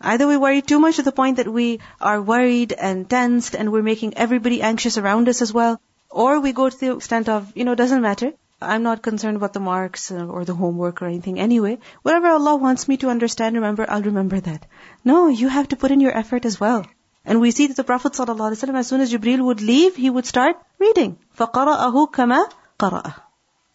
[0.00, 3.72] Either we worry too much to the point that we are worried and tensed and
[3.72, 7.52] we're making everybody anxious around us as well, or we go to the extent of,
[7.56, 8.32] you know, doesn't matter.
[8.60, 11.78] I'm not concerned about the marks or the homework or anything anyway.
[12.02, 14.66] Whatever Allah wants me to understand, remember, I'll remember that.
[15.04, 16.86] No, you have to put in your effort as well.
[17.24, 20.26] And we see that the Prophet ﷺ, as soon as Jibreel would leave, he would
[20.26, 21.18] start reading.
[21.38, 23.14] فَقَرَأَهُ كَمَا قَرَأَهُ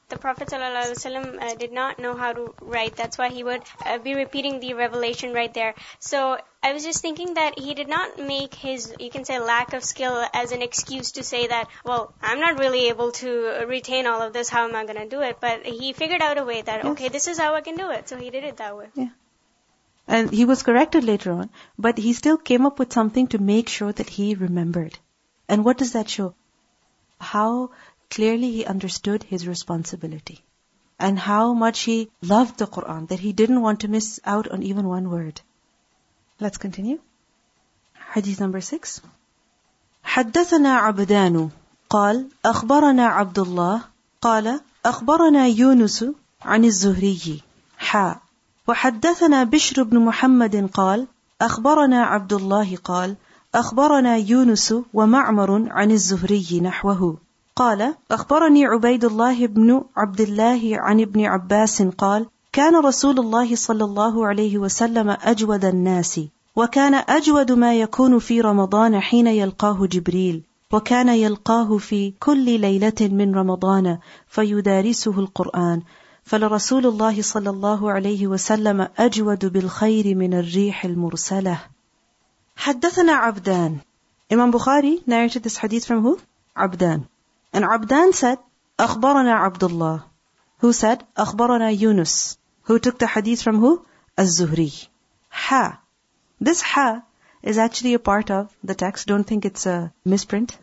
[0.08, 2.96] the Prophet ﷺ uh, did not know how to write.
[2.96, 5.74] That's why he would uh, be repeating the revelation right there.
[5.98, 9.72] So I was just thinking that he did not make his, you can say, lack
[9.72, 14.06] of skill as an excuse to say that, well, I'm not really able to retain
[14.06, 14.48] all of this.
[14.48, 15.38] How am I going to do it?
[15.40, 16.92] But he figured out a way that, yes.
[16.92, 18.08] okay, this is how I can do it.
[18.08, 18.88] So he did it that way.
[18.94, 19.10] Yeah.
[20.06, 23.70] And he was corrected later on, but he still came up with something to make
[23.70, 24.98] sure that he remembered.
[25.48, 26.34] And what does that show?
[27.18, 27.70] How
[28.09, 30.39] clearly he understood his responsibility
[30.99, 34.63] and how much he loved the Quran that he didn't want to miss out on
[34.63, 35.41] even one word.
[36.39, 36.99] Let's continue.
[38.13, 39.01] Hadith number six.
[40.03, 41.49] حدثنا عبدان
[41.89, 43.81] قال أخبرنا عبد الله
[44.21, 46.05] قال أخبرنا يونس
[46.41, 47.41] عن الزهري
[47.77, 48.21] حاء
[48.67, 51.07] وحدثنا بشر بن محمد قال
[51.41, 53.15] أخبرنا عبد الله قال
[53.55, 57.17] أخبرنا يونس ومعمر عن الزهري نحوه
[57.56, 63.84] قال أخبرني عبيد الله بن عبد الله عن ابن عباس قال كان رسول الله صلى
[63.84, 66.20] الله عليه وسلم أجود الناس
[66.56, 73.34] وكان أجود ما يكون في رمضان حين يلقاه جبريل وكان يلقاه في كل ليلة من
[73.34, 75.82] رمضان فيدارسه القرآن
[76.24, 81.58] فلرسول الله صلى الله عليه وسلم أجود بالخير من الريح المرسلة
[82.56, 83.76] حدثنا عبدان
[84.32, 86.18] Imam Bukhari narrated this hadith from who?
[86.56, 87.13] Abdan.
[87.53, 88.39] And Abdan said,
[88.77, 90.05] أخبرنا Abdullah.
[90.59, 92.38] Who said, أخبرنا Yunus.
[92.63, 93.85] Who took the hadith from who?
[94.17, 94.88] Az-Zuhri.
[95.29, 95.81] Ha.
[96.39, 97.03] This ha
[97.41, 99.07] is actually a part of the text.
[99.07, 100.57] Don't think it's a misprint.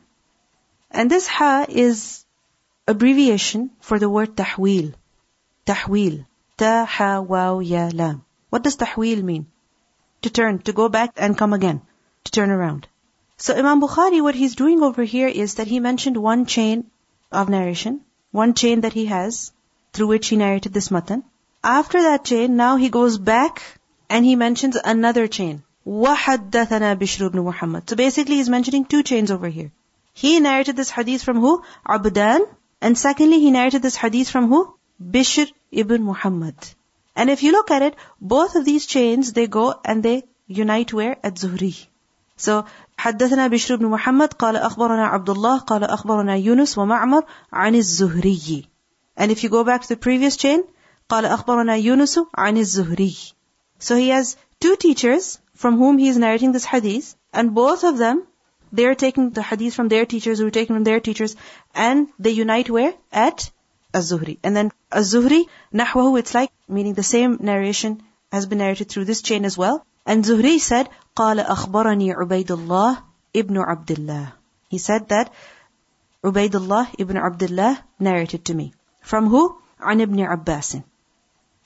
[0.91, 2.25] And this ha is
[2.87, 4.95] abbreviation for the word tahwil.
[5.67, 6.27] Tahwil.
[6.57, 8.25] Ta, ha, waw, ya, lam.
[8.51, 9.47] What does tahwil mean?
[10.23, 11.83] To turn, to go back and come again.
[12.25, 12.89] To turn around.
[13.41, 16.91] So Imam Bukhari, what he's doing over here is that he mentioned one chain
[17.31, 19.53] of narration, one chain that he has,
[19.93, 21.25] through which he narrated this matan.
[21.63, 23.63] After that chain, now he goes back
[24.09, 25.63] and he mentions another chain.
[25.87, 27.89] وَحَدَّثَنَا بِشْرُ بْنُ Muhammad.
[27.89, 29.71] So basically he's mentioning two chains over here.
[30.13, 31.63] He narrated this hadith from who?
[31.87, 32.47] Abdan.
[32.81, 34.75] And secondly, he narrated this hadith from who?
[35.03, 36.55] Bishr ibn Muhammad.
[37.15, 40.93] And if you look at it, both of these chains, they go and they unite
[40.93, 41.17] where?
[41.23, 41.87] At Zuhri.
[42.37, 42.67] So,
[43.01, 48.65] حدثنا بشر بن محمد قال أخبرنا عبد الله قال أخبرنا يونس ومعمر عن الزهري.
[49.17, 50.65] And if you go back to the previous chain,
[51.09, 53.33] قال أخبرنا يونس عن الزهري.
[53.79, 57.99] So he has two teachers from whom he is narrating this hadith, and both of
[57.99, 58.27] them,
[58.73, 61.37] they are taking the hadith from their teachers, who are taking from their teachers,
[61.75, 62.95] and they unite where?
[63.13, 63.51] At
[63.95, 64.39] Az-Zuhri.
[64.43, 69.23] And then Az-Zuhri, nahwahu, it's like, meaning the same narration has been narrated through this
[69.23, 69.87] chain as well.
[70.05, 72.98] And Zuhri said, قال أخبرني عبيد الله
[73.36, 74.34] ابن عبد الله.
[74.70, 75.32] He said that
[76.24, 78.74] Ubaidullah ibn Abdullah narrated to me.
[79.02, 79.56] From who?
[79.80, 80.82] عن ابن عباس.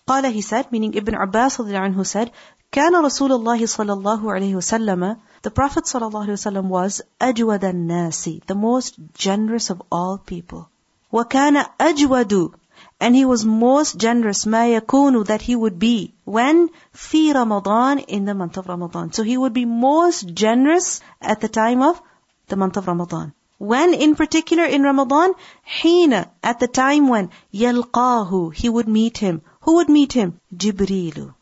[0.07, 2.31] قال he said, meaning Ibn Abbas عنه said,
[2.71, 7.65] كان رسول الله صلى الله عليه وسلم The Prophet صلى الله عليه وسلم was أجود
[7.65, 10.67] الناس, the most generous of all people.
[11.11, 12.51] وكان أجود
[13.00, 18.24] and he was most generous ما يكون that he would be when في رمضان in
[18.24, 19.12] the month of Ramadan.
[19.12, 22.00] So he would be most generous at the time of
[22.48, 23.32] the month of Ramadan.
[23.58, 25.34] When in particular in Ramadan,
[25.66, 30.40] حين at the time when يلقاه he would meet him who would meet him?
[30.54, 31.34] Jibreel.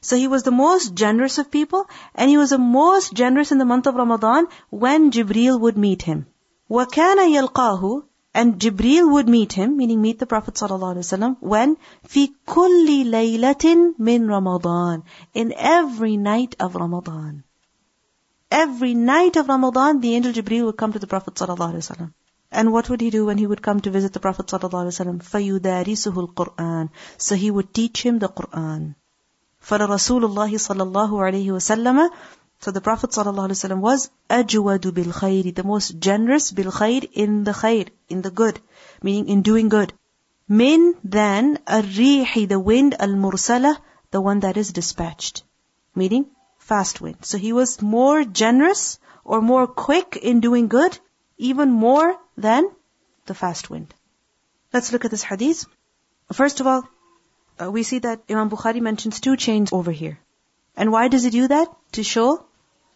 [0.00, 3.58] So he was the most generous of people and he was the most generous in
[3.58, 6.26] the month of Ramadan when Jibreel would meet him.
[6.70, 13.03] وَكَانَ يَلْقَاهُ and Jibreel would meet him, meaning meet the Prophet ﷺ, when fi kulli
[13.05, 17.43] laylatin min Ramadan, in every night of Ramadan.
[18.51, 22.13] Every night of Ramadan, the angel Jibreel would come to the Prophet ﷺ.
[22.51, 25.21] And what would he do when he would come to visit the Prophet ﷺ?
[25.23, 28.95] فَيُدَارِسُهُ الْقُرْآنِ So he would teach him the Qur'an.
[29.61, 32.09] فَلَرَسُولُ اللَّهِ صَلَى اللَّهُ عَلَيْهِ وَسَلَّمَ
[32.61, 37.51] so the Prophet ﷺ was ajwadu bil khayri, the most generous bil khayr in the
[37.51, 38.59] khayr, in the good,
[39.01, 39.93] meaning in doing good.
[40.49, 43.77] Min than arrihi, the wind, al mursala,
[44.11, 45.43] the one that is dispatched,
[45.95, 46.25] meaning
[46.57, 47.17] fast wind.
[47.21, 50.99] So he was more generous or more quick in doing good,
[51.37, 52.69] even more than
[53.25, 53.93] the fast wind.
[54.73, 55.65] Let's look at this hadith.
[56.33, 56.83] First of all,
[57.61, 60.19] uh, we see that Imam Bukhari mentions two chains over here.
[60.75, 61.67] And why does he do that?
[61.93, 62.45] To show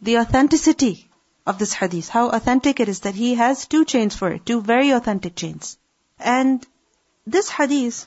[0.04, 1.10] the authenticity
[1.46, 2.10] of this hadith.
[2.10, 4.46] How authentic it is that he has two chains for it.
[4.46, 5.78] Two very authentic chains.
[6.20, 6.66] And
[7.26, 8.06] this hadith,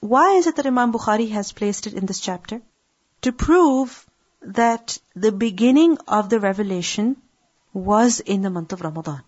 [0.00, 2.62] why is it that Imam Bukhari has placed it in this chapter?
[3.22, 4.06] To prove
[4.40, 7.16] that the beginning of the revelation
[7.74, 9.22] was in the month of Ramadan.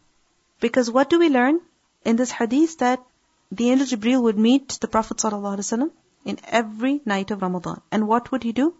[0.60, 1.60] Because what do we learn
[2.04, 2.78] in this hadith?
[2.78, 3.04] That
[3.52, 5.90] the angel Jibreel would meet the Prophet ﷺ
[6.24, 7.82] in every night of Ramadan.
[7.92, 8.74] And what would he do?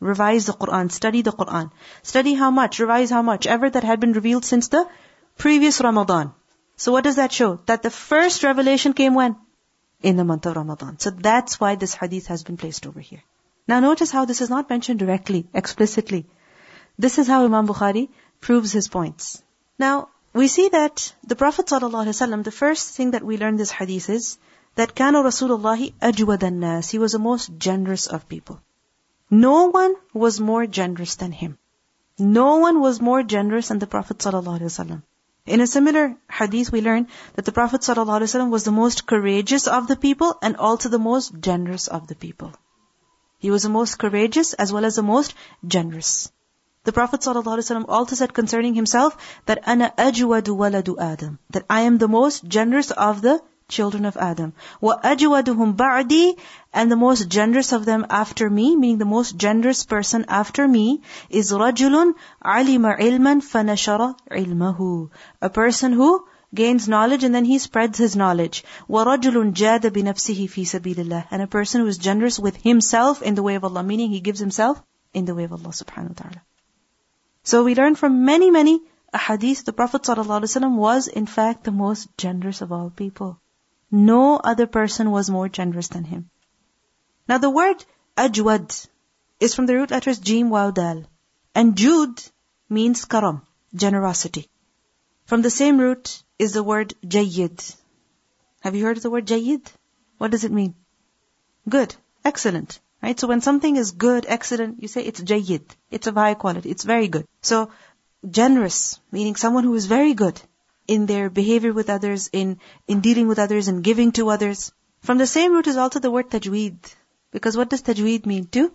[0.00, 1.70] Revise the Quran, study the Quran.
[2.02, 4.88] Study how much, revise how much, ever that had been revealed since the
[5.38, 6.32] previous Ramadan.
[6.76, 7.60] So what does that show?
[7.66, 9.36] That the first revelation came when?
[10.02, 10.98] In the month of Ramadan.
[10.98, 13.22] So that's why this hadith has been placed over here.
[13.68, 16.26] Now notice how this is not mentioned directly, explicitly.
[16.98, 18.08] This is how Imam Bukhari
[18.40, 19.42] proves his points.
[19.78, 24.10] Now, we see that the Prophet ﷺ, the first thing that we learn this hadith
[24.10, 24.38] is
[24.74, 26.90] that كان رسول الله أجود الناس.
[26.90, 28.60] He was the most generous of people.
[29.30, 31.58] No one was more generous than him.
[32.18, 35.02] No one was more generous than the Prophet ﷺ.
[35.46, 39.88] In a similar hadith, we learn that the Prophet ﷺ was the most courageous of
[39.88, 42.52] the people and also the most generous of the people.
[43.38, 45.34] He was the most courageous as well as the most
[45.66, 46.30] generous.
[46.84, 51.98] The Prophet ﷺ also said concerning himself that أَنَا أَجْوَدُ وَلَدُ آدَمَ That I am
[51.98, 54.52] the most generous of the children of Adam.
[54.82, 56.38] وَأَجْوَدُهُمْ بَعْدِي
[56.72, 61.00] And the most generous of them after me, meaning the most generous person after me,
[61.30, 65.10] is رَجُلٌ عَلِمَ عِلْمًا فَنَشَرَ عِلْمَهُ
[65.40, 68.62] A person who gains knowledge and then he spreads his knowledge.
[68.88, 73.34] وَرَجُلٌ جَادَ بِنَفْسِهِ فِي سَبِيلِ اللَّهِ And a person who is generous with himself in
[73.34, 74.82] the way of Allah, meaning he gives himself
[75.14, 76.42] in the way of Allah subhanahu wa ta'ala.
[77.42, 78.80] So we learn from many, many
[79.14, 83.38] hadith, the Prophet ﷺ was in fact the most generous of all people.
[83.91, 86.29] No other person was more generous than him.
[87.27, 87.83] Now the word
[88.17, 88.87] ajwad
[89.39, 91.05] is from the root letters jim waw dal.
[91.55, 92.21] And jud
[92.69, 94.49] means karam, generosity.
[95.25, 97.75] From the same root is the word jayyid.
[98.61, 99.65] Have you heard of the word jayyid?
[100.17, 100.75] What does it mean?
[101.69, 102.79] Good, excellent.
[103.01, 103.19] Right?
[103.19, 105.63] So when something is good, excellent, you say it's jayyid.
[105.91, 106.71] It's of high quality.
[106.71, 107.25] It's very good.
[107.41, 107.71] So
[108.29, 110.41] generous, meaning someone who is very good
[110.87, 114.71] in their behavior with others, in, in dealing with others, and giving to others.
[115.01, 116.77] From the same root is also the word tajweed.
[117.31, 118.47] Because what does tajweed mean?
[118.47, 118.71] To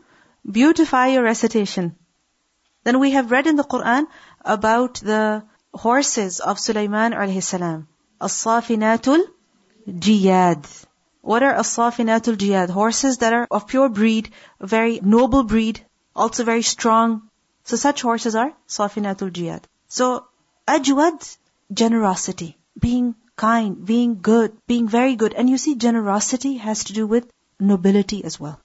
[0.50, 1.96] beautify your recitation.
[2.84, 4.06] Then we have read in the Quran
[4.44, 7.88] about the horses of Sulaiman alayhi salam.
[8.20, 9.24] As-safinatul
[9.88, 10.66] jiyad.
[11.20, 12.70] What are as-safinatul jiyad?
[12.70, 15.84] Horses that are of pure breed, very noble breed,
[16.14, 17.22] also very strong.
[17.64, 19.62] So such horses are safinatul jiyad.
[19.88, 20.26] So
[20.66, 21.36] ajwad,
[21.71, 25.34] generosity, being kind, being good, being very good.
[25.34, 28.59] And you see, generosity has to do with nobility as well.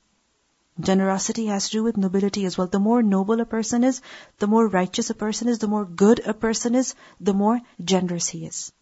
[0.80, 2.66] Generosity has to do with nobility as well.
[2.66, 4.00] The more noble a person is,
[4.38, 8.28] the more righteous a person is, the more good a person is, the more generous
[8.28, 8.72] he is.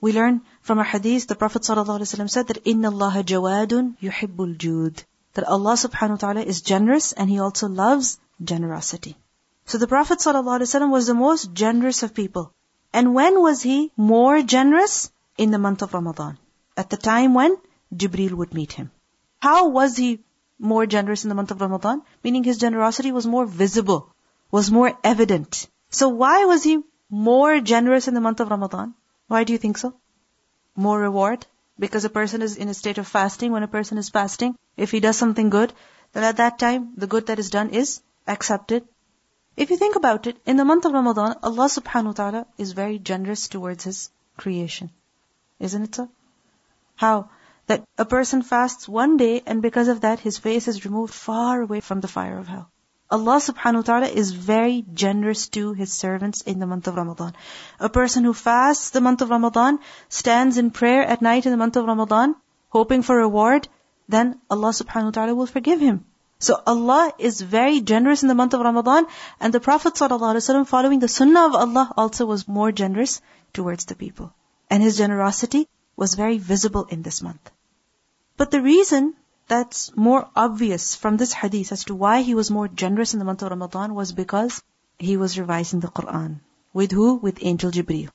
[0.00, 5.04] We learn from a hadith, the Prophet ﷺ said that, إِنَّ اللَّهَ جَوَادٌ يُحِبُّ الْجُودِ
[5.34, 9.18] That Allah subhanahu wa ta'ala is generous and He also loves generosity.
[9.66, 12.54] So the Prophet ﷺ was the most generous of people.
[12.99, 15.11] And when was he more generous?
[15.37, 16.37] In the month of Ramadan.
[16.81, 17.57] At the time when
[17.93, 18.91] Jibreel would meet him.
[19.41, 20.11] How was he
[20.57, 22.03] more generous in the month of Ramadan?
[22.23, 23.99] Meaning his generosity was more visible,
[24.49, 25.67] was more evident.
[25.89, 26.77] So why was he
[27.09, 28.93] more generous in the month of Ramadan?
[29.27, 29.93] Why do you think so?
[30.87, 31.45] More reward?
[31.77, 33.51] Because a person is in a state of fasting.
[33.51, 35.73] When a person is fasting, if he does something good,
[36.13, 38.87] then at that time, the good that is done is accepted.
[39.55, 42.73] If you think about it, in the month of Ramadan, Allah subhanahu wa ta'ala is
[42.73, 44.91] very generous towards His creation.
[45.59, 46.09] Isn't it so?
[46.95, 47.29] How?
[47.67, 51.61] that a person fasts one day and because of that his face is removed far
[51.61, 52.69] away from the fire of hell.
[53.09, 57.35] Allah subhanahu wa ta'ala is very generous to His servants in the month of Ramadan.
[57.79, 59.77] A person who fasts the month of Ramadan,
[60.09, 62.35] stands in prayer at night in the month of Ramadan,
[62.69, 63.67] hoping for reward,
[64.09, 66.03] then Allah subhanahu wa ta'ala will forgive him.
[66.39, 69.07] So Allah is very generous in the month of Ramadan
[69.39, 73.21] and the Prophet ﷺ following the sunnah of Allah also was more generous
[73.53, 74.33] towards the people.
[74.69, 77.51] And his generosity was very visible in this month.
[78.37, 79.13] But the reason
[79.47, 83.25] that's more obvious from this hadith as to why he was more generous in the
[83.25, 84.61] month of Ramadan was because
[84.99, 86.39] he was revising the Quran.
[86.73, 87.15] With who?
[87.15, 88.09] With Angel Jibreel.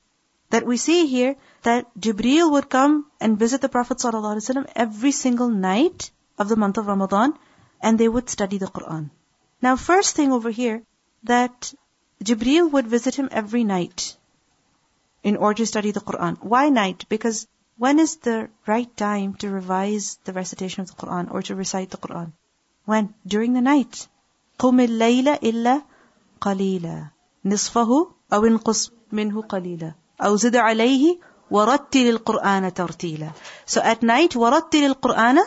[0.51, 5.49] That we see here that Jibreel would come and visit the Prophet ﷺ every single
[5.49, 7.33] night of the month of Ramadan
[7.80, 9.10] and they would study the Quran.
[9.62, 10.82] Now first thing over here,
[11.24, 11.72] that
[12.22, 14.16] Jibreel would visit him every night
[15.22, 16.36] in order to study the Quran.
[16.40, 17.06] Why night?
[17.08, 17.46] Because
[17.78, 21.90] when is the right time to revise the recitation of the Quran or to recite
[21.90, 22.32] the Quran?
[22.84, 23.14] When?
[23.26, 24.08] During the night.
[24.58, 25.82] قُمِ اللَّيْلَ إِلَّا
[26.40, 27.10] قَلِيلًا
[27.44, 31.18] نِصْفَهُ أَوْ انقص مِنْهُ قَلِيلًا أَوْ زِدْ عَلَيْهِ
[31.50, 33.30] وَرَتِّلِ الْقُرْآنَ تَرْتِيلًا
[33.66, 35.38] So at night, وَرَتِّلِ الْقُرْآنَ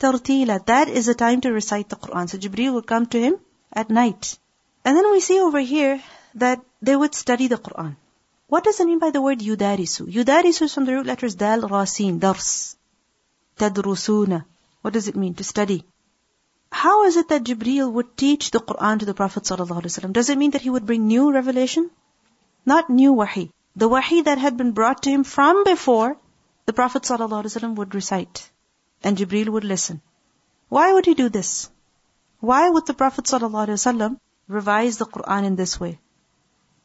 [0.00, 2.28] تَرْتِيلًا That is the time to recite the Quran.
[2.28, 3.36] So Jibreel would come to him
[3.72, 4.38] at night.
[4.84, 6.02] And then we see over here
[6.34, 7.96] that they would study the Quran.
[8.48, 10.12] What does it mean by the word yudarisu?
[10.12, 12.76] Yudarisu is from the root letters dal, rasin, dars.
[13.58, 14.44] Tadrusuna.
[14.82, 15.34] What does it mean?
[15.34, 15.84] To study.
[16.72, 20.12] How is it that Jibreel would teach the Quran to the Prophet ﷺ?
[20.12, 21.90] Does it mean that he would bring new revelation?
[22.64, 23.50] Not new wahi.
[23.76, 26.16] The wahi that had been brought to him from before,
[26.66, 28.50] the Prophet ﷺ would recite.
[29.03, 30.01] And Jibreel would listen.
[30.69, 31.69] Why would he do this?
[32.39, 35.99] Why would the Prophet ﷺ revise the Quran in this way?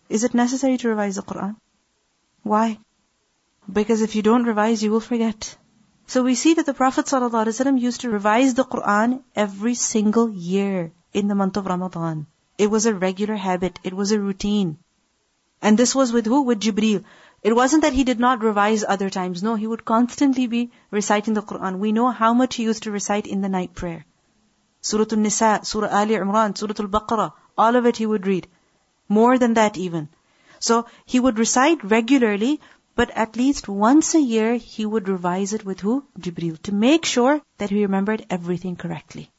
[0.09, 1.57] Is it necessary to revise the Quran?
[2.43, 2.79] Why?
[3.73, 5.57] Because if you don't revise, you will forget.
[6.07, 10.93] So we see that the Prophet ﷺ used to revise the Quran every single year
[11.13, 12.27] in the month of Ramadan.
[12.59, 13.79] It was a regular habit.
[13.85, 14.79] It was a routine.
[15.63, 16.43] And this was with who?
[16.43, 17.05] With Jibreel.
[17.43, 19.43] It wasn't that he did not revise other times.
[19.43, 21.79] No, he would constantly be reciting the Quran.
[21.79, 24.05] We know how much he used to recite in the night prayer.
[24.83, 28.47] Surah Al-Nisa, Surah Ali Imran, Surah Al-Baqarah, all of it he would read.
[29.09, 30.09] More than that even.
[30.59, 32.61] So he would recite regularly,
[32.95, 36.05] but at least once a year he would revise it with who?
[36.19, 36.61] Jibreel.
[36.63, 39.31] To make sure that he remembered everything correctly.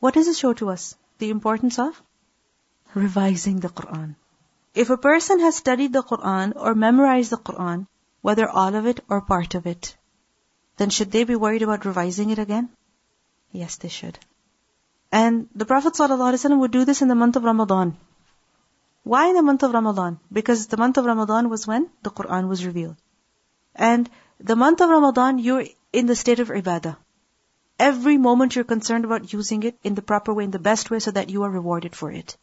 [0.00, 0.96] What does it show to us?
[1.18, 2.02] The importance of
[2.94, 4.16] revising the Quran.
[4.74, 7.86] If a person has studied the Quran or memorized the Quran,
[8.22, 9.96] whether all of it or part of it,
[10.76, 12.68] then should they be worried about revising it again?
[13.52, 14.18] Yes, they should.
[15.10, 17.96] And the Prophet ﷺ would do this in the month of Ramadan.
[19.02, 20.20] Why in the month of Ramadan?
[20.32, 22.96] Because the month of Ramadan was when the Quran was revealed.
[23.74, 24.08] And
[24.38, 26.96] the month of Ramadan, you're in the state of ibadah.
[27.78, 31.00] Every moment you're concerned about using it in the proper way, in the best way,
[31.00, 32.36] so that you are rewarded for it.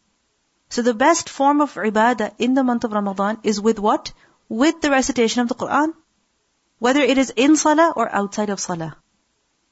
[0.70, 4.12] So the best form of ibadah in the month of Ramadan is with what?
[4.50, 5.94] With the recitation of the Quran.
[6.80, 8.96] Whether it is in salah or outside of salah.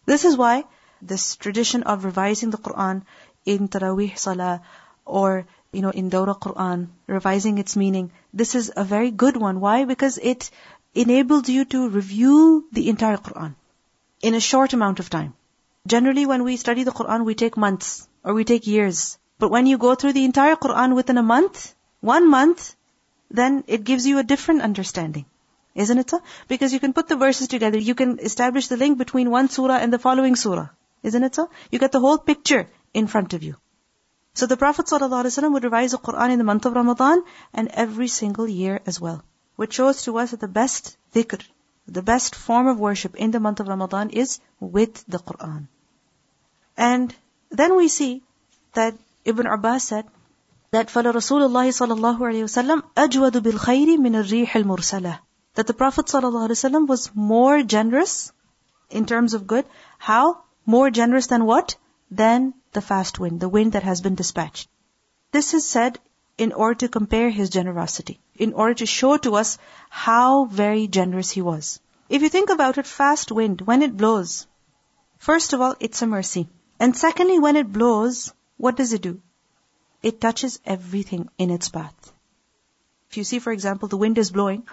[0.06, 0.64] This is why
[1.02, 3.04] this tradition of revising the Quran
[3.46, 4.62] in Taraweeh salah
[5.06, 8.12] or you know, in Dawra Quran, revising its meaning.
[8.34, 9.60] This is a very good one.
[9.60, 9.84] Why?
[9.84, 10.50] Because it
[10.94, 13.56] enables you to review the entire Quran
[14.22, 15.34] in a short amount of time.
[15.86, 19.18] Generally, when we study the Quran, we take months or we take years.
[19.38, 22.76] But when you go through the entire Quran within a month, one month,
[23.30, 25.26] then it gives you a different understanding.
[25.74, 26.22] Isn't it so?
[26.48, 27.78] Because you can put the verses together.
[27.78, 30.70] You can establish the link between one surah and the following surah.
[31.04, 31.50] Isn't it so?
[31.70, 33.58] You get the whole picture in front of you.
[34.34, 37.24] So the Prophet ﷺ would revise the Quran in the month of Ramadan
[37.54, 39.24] and every single year as well.
[39.56, 41.42] Which shows to us that the best dhikr,
[41.88, 45.68] the best form of worship in the month of Ramadan is with the Quran.
[46.78, 47.16] And
[47.50, 48.24] then we see
[48.74, 50.07] that Ibn Abbas said
[50.71, 55.19] that فَلَرَسُولُ اللَّهِ صَلَى اللَّهُ عَلَيْهِ وسلم أَجْوَدُ بِالْخَيْرِ مِنَ الرِّيحِ الْمُرْسَلَةِ
[55.55, 58.33] That the Prophet ﷺ was more generous
[58.91, 59.65] in terms of good.
[59.99, 60.43] How?
[60.67, 61.77] More generous than what?
[62.11, 64.69] Than the fast wind, the wind that has been dispatched.
[65.33, 65.99] This is said
[66.39, 71.31] in order to compare his generosity, in order to show to us how very generous
[71.31, 71.81] he was.
[72.09, 74.47] If you think about it, fast wind, when it blows,
[75.19, 76.49] first of all, it's a mercy.
[76.79, 79.22] And secondly, when it blows, what does it do?
[80.02, 82.12] It touches everything in its path.
[83.10, 84.68] If you see, for example, the wind is blowing,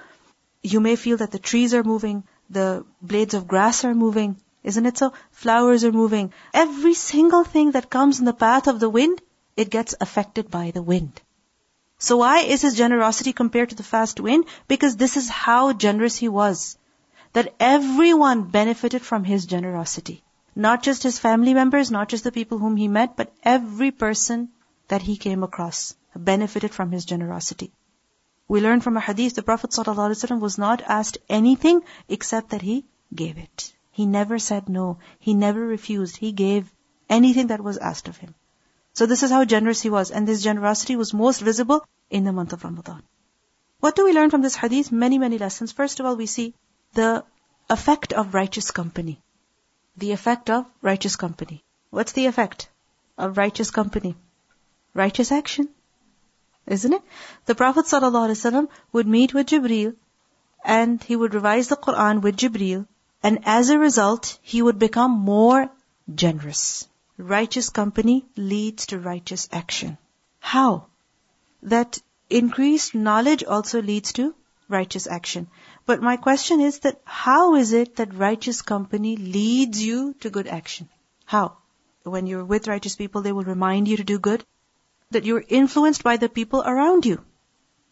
[0.63, 4.87] you may feel that the trees are moving, the blades of grass are moving, isn't
[4.87, 5.13] it so?
[5.31, 6.33] Flowers are moving.
[6.55, 9.21] Every single thing that comes in the path of the wind,
[9.57, 11.21] it gets affected by the wind.
[11.99, 14.47] So why is his generosity compared to the fast wind?
[14.69, 16.77] Because this is how generous he was.
[17.33, 20.23] That everyone benefited from his generosity.
[20.55, 24.51] Not just his family members, not just the people whom he met, but every person
[24.89, 27.73] that he came across benefited from his generosity.
[28.49, 32.85] We learn from a hadith the Prophet ﷺ was not asked anything except that he
[33.15, 33.73] gave it.
[33.91, 34.99] He never said no.
[35.19, 36.17] He never refused.
[36.17, 36.71] He gave
[37.09, 38.35] anything that was asked of him.
[38.93, 40.11] So this is how generous he was.
[40.11, 43.03] And this generosity was most visible in the month of Ramadan.
[43.81, 44.93] What do we learn from this hadith?
[44.93, 45.73] Many, many lessons.
[45.73, 46.55] First of all, we see
[46.93, 47.25] the
[47.71, 49.23] effect of righteous company.
[49.97, 51.65] The effect of righteous company.
[51.91, 52.69] What's the effect
[53.19, 54.17] of righteous company?
[54.95, 55.69] Righteous action.
[56.67, 57.03] Isn't it?
[57.47, 59.95] The Prophet ﷺ would meet with Jibreel
[60.65, 62.87] and he would revise the Quran with Jibreel
[63.23, 65.71] and as a result, he would become more
[66.13, 66.89] generous.
[67.17, 69.99] Righteous company leads to righteous action.
[70.41, 70.87] How?
[71.63, 74.35] That increased knowledge also leads to
[74.69, 75.49] righteous action.
[75.85, 80.47] But my question is that how is it that righteous company leads you to good
[80.47, 80.89] action?
[81.25, 81.57] How?
[82.05, 84.45] When you're with righteous people, they will remind you to do good.
[85.11, 87.25] That you're influenced by the people around you.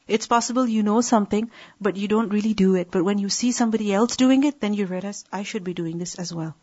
[0.06, 2.90] It's possible you know something, but you don't really do it.
[2.90, 5.98] But when you see somebody else doing it, then you realize, I should be doing
[5.98, 6.56] this as well.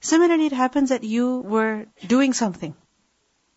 [0.00, 2.74] Similarly, it happens that you were doing something,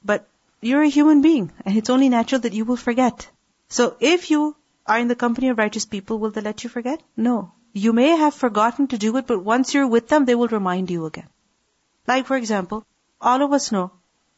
[0.04, 0.28] but
[0.62, 3.30] you're a human being, and it's only natural that you will forget.
[3.68, 4.56] So if you
[4.86, 7.02] are in the company of righteous people, will they let you forget?
[7.16, 7.52] No.
[7.74, 10.92] You may have forgotten to do it, but once you're with them, they will remind
[10.92, 11.30] you again.
[12.08, 12.86] Like, for example,
[13.20, 13.92] all of us know,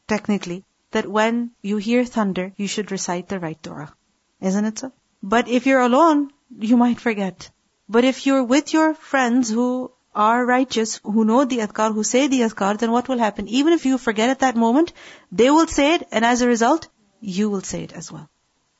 [0.08, 3.94] technically, that when you hear thunder, you should recite the right dua.
[4.40, 4.92] Isn't it so?
[5.22, 7.50] But if you're alone, you might forget.
[7.90, 12.28] But if you're with your friends who are righteous, who know the adhkar, who say
[12.28, 13.48] the adhkar, then what will happen?
[13.48, 14.94] Even if you forget at that moment,
[15.32, 16.88] they will say it, and as a result,
[17.20, 18.30] you will say it as well.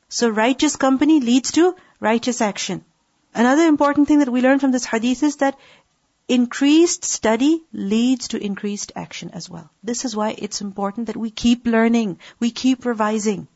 [0.10, 2.86] So righteous company leads to righteous action.
[3.34, 5.58] Another important thing that we learn from this hadith is that
[6.28, 9.70] increased study leads to increased action as well.
[9.84, 13.48] This is why it's important that we keep learning, we keep revising.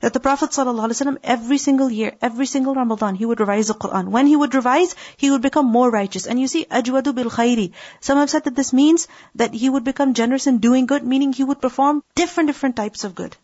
[0.00, 4.08] That the Prophet ﷺ every single year, every single Ramadan, he would revise the Quran.
[4.08, 6.26] When he would revise, he would become more righteous.
[6.26, 7.72] And you see, ajwadu bil khairi.
[8.00, 11.32] Some have said that this means that he would become generous in doing good, meaning
[11.32, 13.34] he would perform different, different types of good.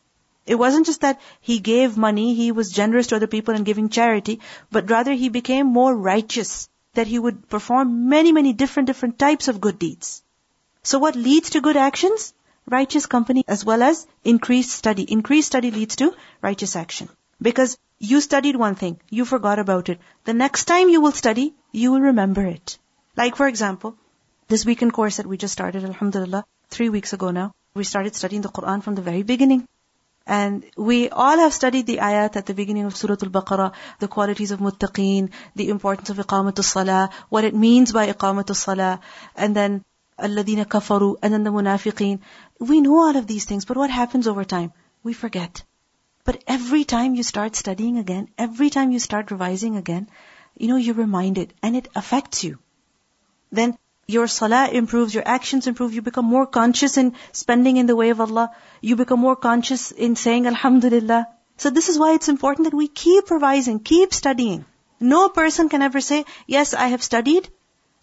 [0.47, 3.89] It wasn't just that he gave money, he was generous to other people and giving
[3.89, 9.19] charity, but rather he became more righteous, that he would perform many, many different, different
[9.19, 10.23] types of good deeds.
[10.83, 12.33] So what leads to good actions?
[12.67, 15.03] Righteous company as well as increased study.
[15.03, 17.09] Increased study leads to righteous action.
[17.43, 19.99] Because you studied one thing, you forgot about it.
[20.25, 22.79] The next time you will study, you will remember it.
[23.17, 23.97] Like for example,
[24.49, 28.43] this weekend course that we just started, alhamdulillah, three weeks ago now, we started studying
[28.43, 29.67] the Quran from the very beginning.
[30.30, 34.52] And we all have studied the ayat at the beginning of Surah Al-Baqarah, the qualities
[34.52, 39.02] of muttaqeen, the importance of iqamatul salah, what it means by iqamatul salah,
[39.36, 39.84] and then
[40.18, 42.22] الَّذِينَ كَفَرُوا, and then the munafiqeen.
[42.60, 44.74] We know all of these things, but what happens over time?
[45.04, 45.64] We forget.
[46.24, 50.10] But every time you start studying again, every time you start revising again,
[50.58, 52.58] you know, you're reminded, and it affects you.
[53.52, 53.78] Then
[54.13, 58.11] your salah improves, your actions improve, you become more conscious in spending in the way
[58.11, 58.51] of Allah,
[58.81, 61.29] you become more conscious in saying Alhamdulillah.
[61.57, 64.65] So this is why it's important that we keep revising, keep studying.
[64.99, 67.49] No person can ever say, yes, I have studied,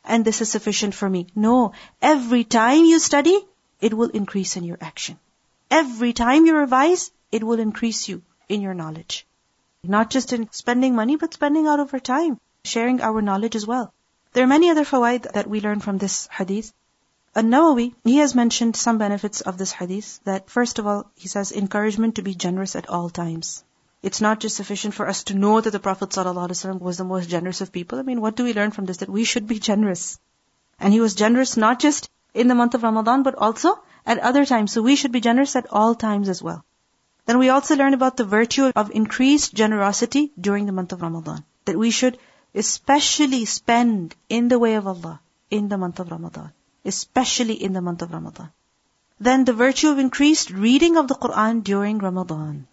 [0.03, 1.27] and this is sufficient for me.
[1.35, 1.73] No.
[2.01, 3.37] Every time you study,
[3.81, 5.19] it will increase in your action.
[5.69, 9.27] Every time you revise, it will increase you in your knowledge.
[9.83, 13.67] Not just in spending money, but spending out of our time, sharing our knowledge as
[13.67, 13.93] well.
[14.37, 16.71] There are many other fawaid that we learn from this hadith.
[17.33, 21.51] An-Nawawi, he has mentioned some benefits of this hadith, that first of all, he says
[21.51, 23.63] encouragement to be generous at all times.
[24.03, 27.29] It's not just sufficient for us to know that the Prophet ﷺ was the most
[27.29, 27.97] generous of people.
[27.97, 28.97] I mean, what do we learn from this?
[28.97, 30.19] That we should be generous.
[30.79, 34.45] And he was generous not just in the month of Ramadan, but also at other
[34.45, 34.71] times.
[34.71, 36.63] So we should be generous at all times as well.
[37.25, 41.43] Then we also learn about the virtue of increased generosity during the month of Ramadan.
[41.65, 42.19] That we should
[42.61, 46.51] especially spend in the way of Allah in the month of Ramadan.
[46.85, 48.49] Especially in the month of Ramadan.
[49.19, 52.67] Then the virtue of increased reading of the Quran during Ramadan.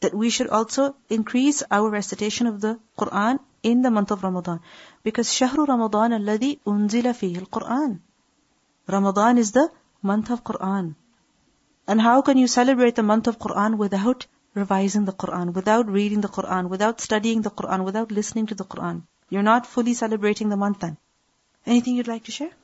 [0.00, 4.60] That we should also increase our recitation of the Quran in the month of Ramadan.
[5.02, 7.98] Because Shahru Ramadan الذي أنزل فيه القرآن.
[8.88, 9.70] Ramadan is the
[10.02, 10.94] month of Quran.
[11.86, 14.26] And how can you celebrate the month of Quran without
[14.56, 18.64] revising the Quran, without reading the Quran, without studying the Quran, without listening to the
[18.74, 19.02] Quran?
[19.30, 20.96] You're not fully celebrating the month then.
[21.66, 22.54] Anything you'd like to share?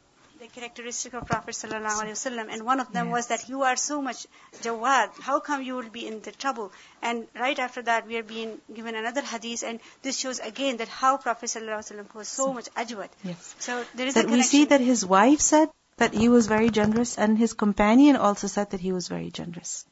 [0.43, 3.15] the characteristic of Prophet ﷺ, and one of them yes.
[3.17, 4.27] was that you are so much
[4.63, 5.11] jawad.
[5.21, 6.73] How come you will be in the trouble?
[7.01, 10.89] And right after that, we are being given another hadith, and this shows again that
[10.89, 13.11] how Prophet ﷺ was so much ajwad.
[13.23, 13.55] Yes.
[13.61, 17.17] So there is that we see that his wife said that he was very generous,
[17.19, 19.85] and his companion also said that he was very generous.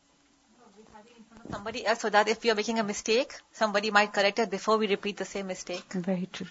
[1.52, 4.78] Somebody else, so that if we are making a mistake, somebody might correct it before
[4.78, 5.92] we repeat the same mistake.
[5.92, 6.46] Very true.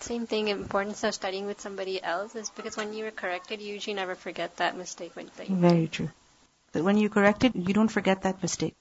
[0.00, 3.74] Same thing, importance of studying with somebody else is because when you are corrected, you
[3.74, 5.14] usually never forget that mistake.
[5.14, 6.10] That you Very true.
[6.72, 8.74] That when you correct it, you don't forget that mistake.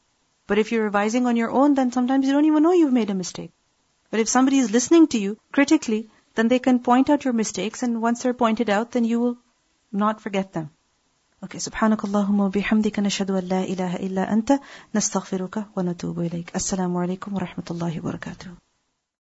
[0.48, 3.12] But if you're revising on your own, then sometimes you don't even know you've made
[3.12, 3.52] a mistake.
[4.10, 7.84] But if somebody is listening to you critically, then they can point out your mistakes,
[7.84, 9.38] and once they're pointed out, then you will
[9.92, 10.72] not forget them.
[11.44, 14.60] Okay, سبحانك اللهم وبحمدك نشهد أن لا إله إلا أنت
[14.96, 16.56] نستغفرك ونتوب إليك.
[16.56, 18.63] السلام عليكم ورحمة الله وبركاته.